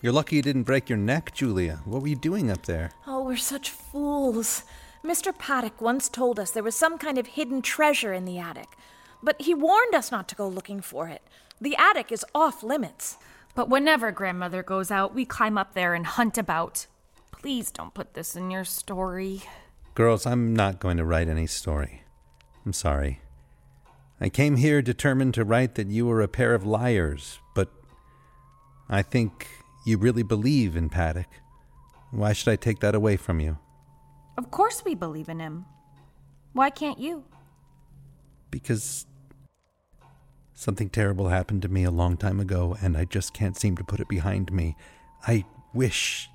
You're 0.00 0.12
lucky 0.12 0.36
you 0.36 0.42
didn't 0.42 0.64
break 0.64 0.88
your 0.88 0.98
neck, 0.98 1.32
Julia. 1.32 1.80
What 1.84 2.02
were 2.02 2.08
you 2.08 2.16
doing 2.16 2.50
up 2.50 2.66
there? 2.66 2.90
Oh, 3.06 3.22
we're 3.22 3.36
such 3.36 3.70
fools. 3.70 4.64
Mr. 5.04 5.36
Paddock 5.36 5.80
once 5.80 6.08
told 6.08 6.40
us 6.40 6.50
there 6.50 6.62
was 6.62 6.74
some 6.74 6.98
kind 6.98 7.18
of 7.18 7.28
hidden 7.28 7.62
treasure 7.62 8.12
in 8.12 8.24
the 8.24 8.38
attic, 8.38 8.70
but 9.22 9.40
he 9.40 9.54
warned 9.54 9.94
us 9.94 10.10
not 10.10 10.28
to 10.28 10.34
go 10.34 10.48
looking 10.48 10.80
for 10.80 11.08
it. 11.08 11.22
The 11.60 11.76
attic 11.76 12.10
is 12.10 12.24
off 12.34 12.62
limits. 12.62 13.16
But 13.54 13.68
whenever 13.68 14.10
grandmother 14.10 14.62
goes 14.62 14.90
out, 14.90 15.14
we 15.14 15.24
climb 15.24 15.58
up 15.58 15.74
there 15.74 15.94
and 15.94 16.06
hunt 16.06 16.38
about. 16.38 16.86
Please 17.42 17.72
don't 17.72 17.92
put 17.92 18.14
this 18.14 18.36
in 18.36 18.52
your 18.52 18.64
story. 18.64 19.42
Girls, 19.94 20.26
I'm 20.26 20.54
not 20.54 20.78
going 20.78 20.96
to 20.96 21.04
write 21.04 21.28
any 21.28 21.48
story. 21.48 22.02
I'm 22.64 22.72
sorry. 22.72 23.20
I 24.20 24.28
came 24.28 24.56
here 24.56 24.80
determined 24.80 25.34
to 25.34 25.44
write 25.44 25.74
that 25.74 25.88
you 25.88 26.06
were 26.06 26.22
a 26.22 26.28
pair 26.28 26.54
of 26.54 26.64
liars, 26.64 27.40
but 27.56 27.72
I 28.88 29.02
think 29.02 29.48
you 29.84 29.98
really 29.98 30.22
believe 30.22 30.76
in 30.76 30.88
Paddock. 30.88 31.26
Why 32.12 32.32
should 32.32 32.52
I 32.52 32.56
take 32.56 32.78
that 32.78 32.94
away 32.94 33.16
from 33.16 33.40
you? 33.40 33.58
Of 34.38 34.52
course 34.52 34.84
we 34.84 34.94
believe 34.94 35.28
in 35.28 35.40
him. 35.40 35.64
Why 36.52 36.70
can't 36.70 37.00
you? 37.00 37.24
Because 38.52 39.06
something 40.54 40.90
terrible 40.90 41.28
happened 41.28 41.62
to 41.62 41.68
me 41.68 41.82
a 41.82 41.90
long 41.90 42.16
time 42.16 42.38
ago, 42.38 42.76
and 42.80 42.96
I 42.96 43.04
just 43.04 43.34
can't 43.34 43.58
seem 43.58 43.76
to 43.78 43.84
put 43.84 43.98
it 43.98 44.08
behind 44.08 44.52
me. 44.52 44.76
I 45.26 45.44
wish. 45.74 46.28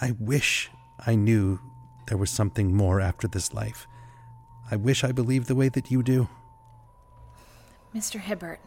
I 0.00 0.12
wish 0.18 0.70
I 1.04 1.14
knew 1.14 1.60
there 2.06 2.18
was 2.18 2.30
something 2.30 2.74
more 2.74 3.00
after 3.00 3.28
this 3.28 3.52
life. 3.52 3.86
I 4.70 4.76
wish 4.76 5.04
I 5.04 5.12
believed 5.12 5.48
the 5.48 5.54
way 5.54 5.68
that 5.70 5.90
you 5.90 6.02
do. 6.02 6.28
Mr. 7.94 8.20
Hibbert, 8.20 8.60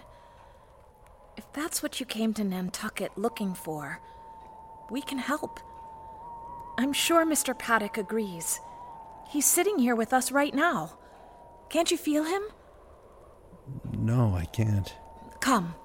if 1.38 1.52
that's 1.54 1.82
what 1.82 2.00
you 2.00 2.06
came 2.06 2.34
to 2.34 2.44
Nantucket 2.44 3.18
looking 3.18 3.54
for, 3.54 4.00
we 4.90 5.02
can 5.02 5.18
help. 5.18 5.60
I'm 6.78 6.94
sure 6.94 7.26
Mr. 7.26 7.58
Paddock 7.58 7.98
agrees. 7.98 8.60
He's 9.30 9.46
sitting 9.46 9.80
here 9.80 9.96
with 9.96 10.14
us 10.14 10.32
right 10.32 10.54
now. 10.54 10.98
Can't 11.70 11.92
you 11.92 11.98
feel 11.98 12.24
him? 12.24 12.42
No, 13.98 14.36
I 14.36 14.46
can't. 14.46 14.94
Come, 15.40 15.76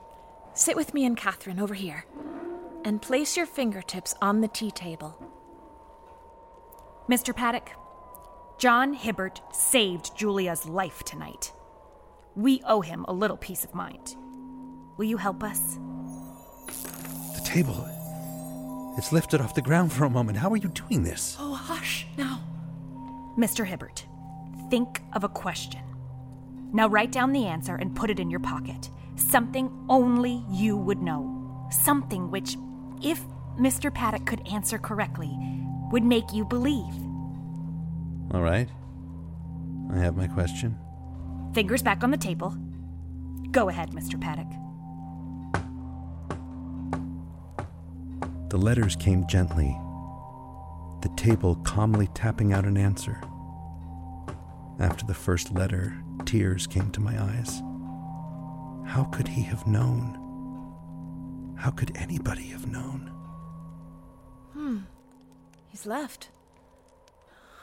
sit 0.54 0.76
with 0.76 0.94
me 0.94 1.04
and 1.04 1.16
Catherine 1.16 1.60
over 1.60 1.74
here, 1.74 2.04
and 2.86 3.02
place 3.02 3.36
your 3.36 3.46
fingertips 3.46 4.14
on 4.22 4.40
the 4.40 4.46
tea 4.46 4.70
table. 4.70 5.18
Mr. 7.10 7.34
Paddock, 7.34 7.72
John 8.58 8.94
Hibbert 8.94 9.42
saved 9.52 10.16
Julia's 10.16 10.66
life 10.66 11.02
tonight. 11.02 11.52
We 12.36 12.62
owe 12.64 12.82
him 12.82 13.04
a 13.08 13.12
little 13.12 13.36
peace 13.36 13.64
of 13.64 13.74
mind. 13.74 14.14
Will 14.96 15.06
you 15.06 15.16
help 15.16 15.42
us? 15.42 15.78
The 17.34 17.42
table. 17.44 17.88
It's 18.96 19.12
lifted 19.12 19.40
off 19.40 19.56
the 19.56 19.62
ground 19.62 19.92
for 19.92 20.04
a 20.04 20.10
moment. 20.10 20.38
How 20.38 20.50
are 20.50 20.56
you 20.56 20.68
doing 20.68 21.02
this? 21.02 21.36
Oh, 21.40 21.54
hush 21.54 22.06
now. 22.16 22.40
Mr. 23.36 23.66
Hibbert, 23.66 24.06
think 24.70 25.02
of 25.12 25.24
a 25.24 25.28
question. 25.28 25.82
Now 26.72 26.88
write 26.88 27.10
down 27.10 27.32
the 27.32 27.46
answer 27.46 27.74
and 27.74 27.96
put 27.96 28.10
it 28.10 28.20
in 28.20 28.30
your 28.30 28.40
pocket. 28.40 28.90
Something 29.16 29.72
only 29.88 30.44
you 30.48 30.76
would 30.76 31.02
know. 31.02 31.68
Something 31.70 32.30
which, 32.30 32.56
if 33.02 33.22
Mr. 33.58 33.92
Paddock 33.92 34.26
could 34.26 34.46
answer 34.48 34.78
correctly, 34.78 35.36
would 35.90 36.04
make 36.04 36.32
you 36.32 36.44
believe. 36.44 36.94
All 38.32 38.42
right. 38.42 38.68
I 39.92 39.98
have 39.98 40.16
my 40.16 40.26
question. 40.26 40.76
Fingers 41.54 41.82
back 41.82 42.02
on 42.02 42.10
the 42.10 42.16
table. 42.16 42.54
Go 43.50 43.68
ahead, 43.68 43.90
Mr. 43.92 44.20
Paddock. 44.20 44.48
The 48.50 48.58
letters 48.58 48.94
came 48.96 49.26
gently, 49.26 49.76
the 51.02 51.10
table 51.16 51.56
calmly 51.56 52.08
tapping 52.14 52.52
out 52.52 52.64
an 52.64 52.76
answer. 52.76 53.20
After 54.78 55.04
the 55.06 55.14
first 55.14 55.52
letter, 55.52 55.96
tears 56.24 56.66
came 56.66 56.90
to 56.90 57.00
my 57.00 57.20
eyes. 57.22 57.62
How 58.86 59.04
could 59.04 59.28
he 59.28 59.42
have 59.42 59.66
known? 59.66 60.25
How 61.56 61.70
could 61.70 61.96
anybody 61.96 62.48
have 62.48 62.66
known? 62.66 63.10
Hmm. 64.52 64.78
He's 65.68 65.86
left. 65.86 66.30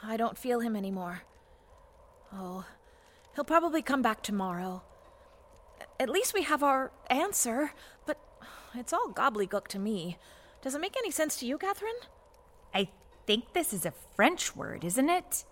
I 0.02 0.16
don't 0.16 0.38
feel 0.38 0.60
him 0.60 0.76
anymore. 0.76 1.22
Oh, 2.32 2.64
he'll 3.34 3.44
probably 3.44 3.82
come 3.82 4.02
back 4.02 4.22
tomorrow. 4.22 4.82
At 5.98 6.10
least 6.10 6.34
we 6.34 6.42
have 6.42 6.62
our 6.62 6.90
answer, 7.08 7.72
but 8.06 8.18
it's 8.74 8.92
all 8.92 9.12
gobbledygook 9.12 9.68
to 9.68 9.78
me. 9.78 10.18
Does 10.62 10.74
it 10.74 10.80
make 10.80 10.96
any 10.96 11.10
sense 11.10 11.36
to 11.36 11.46
you, 11.46 11.58
Catherine? 11.58 11.94
I 12.74 12.88
think 13.26 13.52
this 13.52 13.72
is 13.72 13.86
a 13.86 13.92
French 14.16 14.56
word, 14.56 14.84
isn't 14.84 15.08
it? 15.08 15.44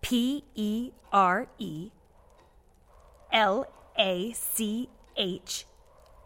P 0.00 0.44
E 0.54 0.92
R 1.12 1.48
E 1.58 1.90
L 3.32 3.66
A 3.98 4.32
C 4.32 4.88
H 5.16 5.66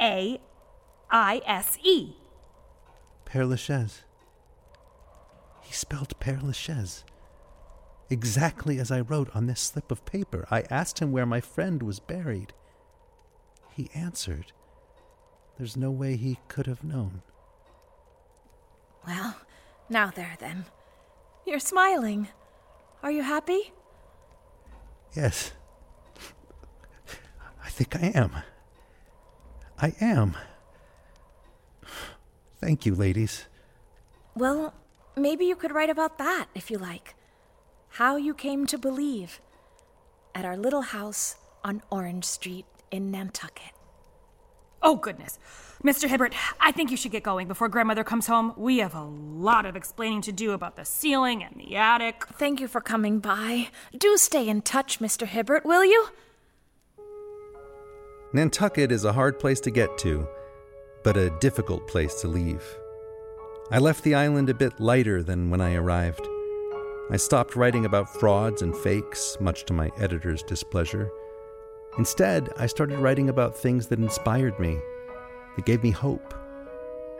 A 0.01 0.41
I 1.11 1.41
S 1.47 1.79
E. 1.83 2.15
Père 3.27 3.49
Lachaise. 3.49 4.03
He 5.63 5.73
spelled 5.73 6.19
Père 6.21 6.43
Lachaise. 6.43 7.05
Exactly 8.11 8.79
as 8.79 8.91
I 8.91 9.01
wrote 9.01 9.31
on 9.35 9.47
this 9.47 9.61
slip 9.61 9.91
of 9.91 10.05
paper. 10.05 10.47
I 10.51 10.63
asked 10.71 11.01
him 11.01 11.11
where 11.11 11.27
my 11.27 11.41
friend 11.41 11.83
was 11.83 12.01
buried. 12.01 12.53
He 13.73 13.91
answered. 13.95 14.53
There's 15.59 15.77
no 15.77 15.91
way 15.91 16.17
he 16.17 16.39
could 16.49 16.67
have 16.67 16.85
known. 16.85 17.23
Well, 19.07 19.37
now 19.89 20.11
there 20.11 20.37
then. 20.39 20.67
You're 21.47 21.59
smiling. 21.61 22.29
Are 23.03 23.11
you 23.11 23.23
happy? 23.23 23.73
Yes. 25.15 25.53
I 27.65 27.69
think 27.69 27.97
I 27.97 28.13
am. 28.15 28.33
I 29.79 29.95
am. 30.01 30.37
Thank 32.65 32.87
you, 32.87 32.95
ladies. 32.95 33.45
Well, 34.35 34.73
maybe 35.19 35.45
you 35.45 35.55
could 35.55 35.71
write 35.71 35.91
about 35.91 36.17
that 36.17 36.47
if 36.55 36.71
you 36.71 36.79
like. 36.79 37.15
How 37.91 38.17
you 38.17 38.33
came 38.33 38.65
to 38.69 38.79
believe 38.79 39.39
at 40.35 40.47
our 40.47 40.57
little 40.57 40.81
house 40.81 41.37
on 41.63 41.83
Orange 41.91 42.25
Street 42.25 42.65
in 42.91 43.11
Nantucket. 43.11 43.75
Oh, 44.81 44.97
goodness. 44.97 45.39
Mr. 45.85 46.09
Hibbert, 46.09 46.33
I 46.59 46.73
think 46.73 46.91
you 46.91 46.97
should 46.97 47.13
get 47.13 47.23
going 47.23 47.49
before 47.49 47.69
grandmother 47.69 48.03
comes 48.03 48.29
home. 48.29 48.55
We 48.57 48.79
have 48.79 48.95
a 48.95 49.05
lot 49.05 49.67
of 49.67 49.77
explaining 49.77 50.23
to 50.23 50.33
do 50.33 50.53
about 50.53 50.77
the 50.77 50.87
ceiling 50.87 51.45
and 51.45 51.57
the 51.61 51.77
attic. 51.77 52.25
Thank 52.39 52.61
you 52.61 52.67
for 52.67 52.81
coming 52.81 53.19
by. 53.19 53.69
Do 53.95 54.17
stay 54.17 54.49
in 54.49 54.63
touch, 54.63 55.01
Mr. 55.01 55.27
Hibbert, 55.27 55.67
will 55.67 55.85
you? 55.85 56.07
Nantucket 58.33 58.91
is 58.91 59.05
a 59.05 59.13
hard 59.13 59.39
place 59.39 59.61
to 59.61 59.71
get 59.71 59.99
to, 59.99 60.27
but 61.05 61.17
a 61.17 61.31
difficult 61.39 61.87
place 61.87 62.21
to 62.23 62.29
leave. 62.29 62.65
I 63.71 63.79
left 63.79 64.03
the 64.03 64.15
island 64.15 64.51
a 64.51 64.55
bit 64.55 64.81
lighter 64.81 65.23
than 65.23 65.51
when 65.51 65.61
I 65.61 65.75
arrived. 65.75 66.27
I 67.11 67.17
stopped 67.17 67.55
writing 67.55 67.85
about 67.85 68.13
frauds 68.19 68.63
and 68.63 68.77
fakes, 68.77 69.37
much 69.39 69.65
to 69.67 69.73
my 69.73 69.91
editor's 69.99 70.43
displeasure. 70.43 71.11
Instead, 71.99 72.51
I 72.57 72.67
started 72.67 72.99
writing 72.99 73.29
about 73.29 73.57
things 73.57 73.87
that 73.89 73.99
inspired 73.99 74.59
me, 74.59 74.79
that 75.55 75.67
gave 75.67 75.83
me 75.83 75.91
hope. 75.91 76.35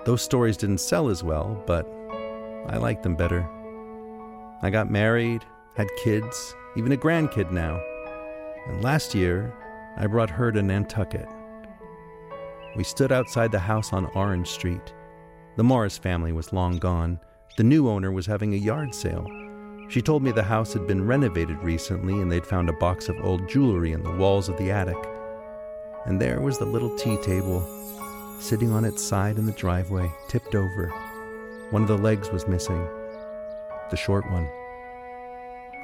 Those 0.05 0.23
stories 0.23 0.57
didn't 0.57 0.79
sell 0.79 1.09
as 1.09 1.23
well, 1.23 1.63
but 1.67 1.87
I 2.67 2.79
liked 2.79 3.03
them 3.03 3.15
better. 3.15 3.49
I 4.63 4.71
got 4.71 4.91
married, 4.91 5.45
had 5.75 5.89
kids, 6.03 6.55
even 6.77 6.93
a 6.93 6.97
grandkid 6.97 7.51
now. 7.51 7.81
And 8.67 8.83
last 8.83 9.15
year, 9.15 9.55
I 9.97 10.07
brought 10.07 10.31
her 10.31 10.51
to 10.51 10.63
Nantucket. 10.63 11.29
We 12.77 12.83
stood 12.83 13.13
outside 13.13 13.53
the 13.53 13.59
house 13.59 13.93
on 13.93 14.07
Orange 14.15 14.49
Street. 14.49 14.93
The 15.57 15.63
Morris 15.63 15.97
family 15.97 16.33
was 16.33 16.53
long 16.53 16.79
gone. 16.79 17.21
The 17.57 17.63
new 17.63 17.89
owner 17.89 18.11
was 18.11 18.27
having 18.27 18.53
a 18.53 18.59
yard 18.59 18.93
sale. 18.93 19.27
She 19.89 20.03
told 20.03 20.25
me 20.25 20.33
the 20.33 20.43
house 20.43 20.73
had 20.73 20.87
been 20.89 21.07
renovated 21.07 21.59
recently 21.59 22.15
and 22.15 22.33
they'd 22.33 22.47
found 22.47 22.69
a 22.69 22.73
box 22.75 23.09
of 23.09 23.25
old 23.25 23.49
jewelry 23.49 23.93
in 23.93 24.03
the 24.03 24.17
walls 24.17 24.49
of 24.49 24.57
the 24.57 24.73
attic. 24.73 24.97
And 26.07 26.21
there 26.21 26.41
was 26.41 26.59
the 26.59 26.65
little 26.65 26.97
tea 26.97 27.17
table, 27.23 27.63
sitting 28.41 28.73
on 28.73 28.85
its 28.85 29.03
side 29.03 29.39
in 29.39 29.47
the 29.47 29.53
driveway, 29.53 30.11
tipped 30.29 30.57
over. 30.57 30.89
One 31.71 31.83
of 31.83 31.89
the 31.89 31.97
legs 31.97 32.31
was 32.31 32.49
missing, 32.49 32.85
the 33.91 33.97
short 33.97 34.29
one. 34.33 34.49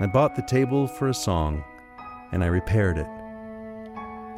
I 0.00 0.07
bought 0.12 0.35
the 0.35 0.42
table 0.42 0.88
for 0.88 1.09
a 1.09 1.14
song, 1.14 1.62
and 2.33 2.42
I 2.42 2.48
repaired 2.48 2.98
it. 2.98 3.20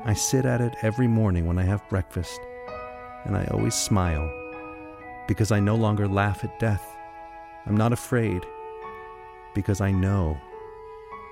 I 0.04 0.14
sit 0.14 0.44
at 0.44 0.60
it 0.60 0.74
every 0.82 1.06
morning 1.06 1.46
when 1.46 1.58
I 1.58 1.62
have 1.62 1.88
breakfast, 1.88 2.40
and 3.24 3.36
I 3.36 3.44
always 3.52 3.74
smile 3.74 4.28
because 5.28 5.52
I 5.52 5.60
no 5.60 5.76
longer 5.76 6.08
laugh 6.08 6.42
at 6.42 6.58
death. 6.58 6.84
I'm 7.66 7.76
not 7.76 7.92
afraid 7.92 8.44
because 9.54 9.80
I 9.80 9.92
know 9.92 10.36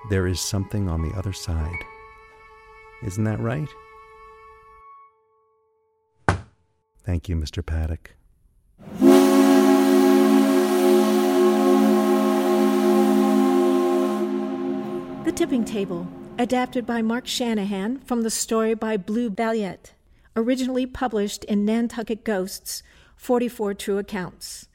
there 0.09 0.29
is 0.29 0.41
something 0.41 0.89
on 0.89 1.03
the 1.03 1.13
other 1.19 1.33
side. 1.33 1.85
Isn't 3.03 3.25
that 3.25 3.41
right? 3.41 3.69
Thank 7.03 7.29
you, 7.29 7.35
Mr. 7.35 7.67
Paddock. 7.67 8.13
The 15.25 15.33
Tipping 15.33 15.65
Table, 15.65 16.07
adapted 16.41 16.87
by 16.87 17.03
Mark 17.03 17.27
Shanahan 17.27 17.99
from 17.99 18.23
the 18.23 18.31
story 18.31 18.73
by 18.73 18.97
Blue 18.97 19.29
Balliett, 19.29 19.93
originally 20.35 20.87
published 20.87 21.45
in 21.45 21.67
Nantucket 21.67 22.25
Ghosts 22.25 22.83
44 23.17 23.75
True 23.75 23.99
Accounts, 23.99 24.67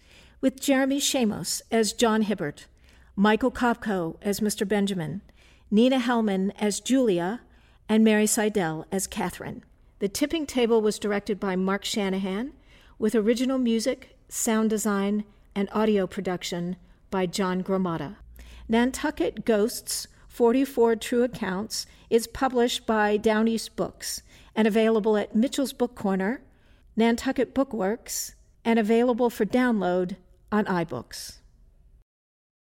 with 0.42 0.62
Jeremy 0.62 1.00
Shamos 1.00 1.64
as 1.72 1.92
John 1.92 2.22
Hibbert, 2.22 2.68
Michael 3.16 3.50
Kopko 3.50 4.18
as 4.22 4.42
Mr. 4.42 4.68
Benjamin, 4.68 5.24
Nina 5.72 5.98
Hellman 5.98 6.52
as 6.60 6.80
Julia, 6.80 7.42
and 7.90 8.04
Mary 8.04 8.28
Seidel 8.28 8.86
as 8.92 9.08
Catherine. 9.08 9.64
The 9.98 10.08
Tipping 10.08 10.46
Table 10.46 10.84
was 10.84 11.00
directed 11.00 11.40
by 11.40 11.56
Mark 11.56 11.84
Shanahan, 11.84 12.52
with 13.00 13.16
original 13.16 13.58
music, 13.58 14.16
sound 14.30 14.70
design, 14.70 15.24
and 15.56 15.68
audio 15.72 16.06
production 16.06 16.76
by 17.10 17.26
John 17.26 17.64
Gromada. 17.64 18.18
Nantucket 18.70 19.46
Ghosts 19.46 20.08
44 20.36 20.98
True 20.98 21.24
Accounts 21.24 21.86
is 22.10 22.28
published 22.28 22.86
by 22.86 23.16
Down 23.16 23.48
East 23.48 23.78
Books 23.78 24.22
and 24.54 24.68
available 24.68 25.16
at 25.16 25.34
Mitchell's 25.34 25.72
Book 25.72 25.96
Corner, 25.96 26.42
Nantucket 26.98 27.56
Bookworks, 27.56 28.34
and 28.66 28.78
available 28.78 29.30
for 29.30 29.46
download 29.46 30.18
on 30.52 30.66
iBooks. 30.66 31.38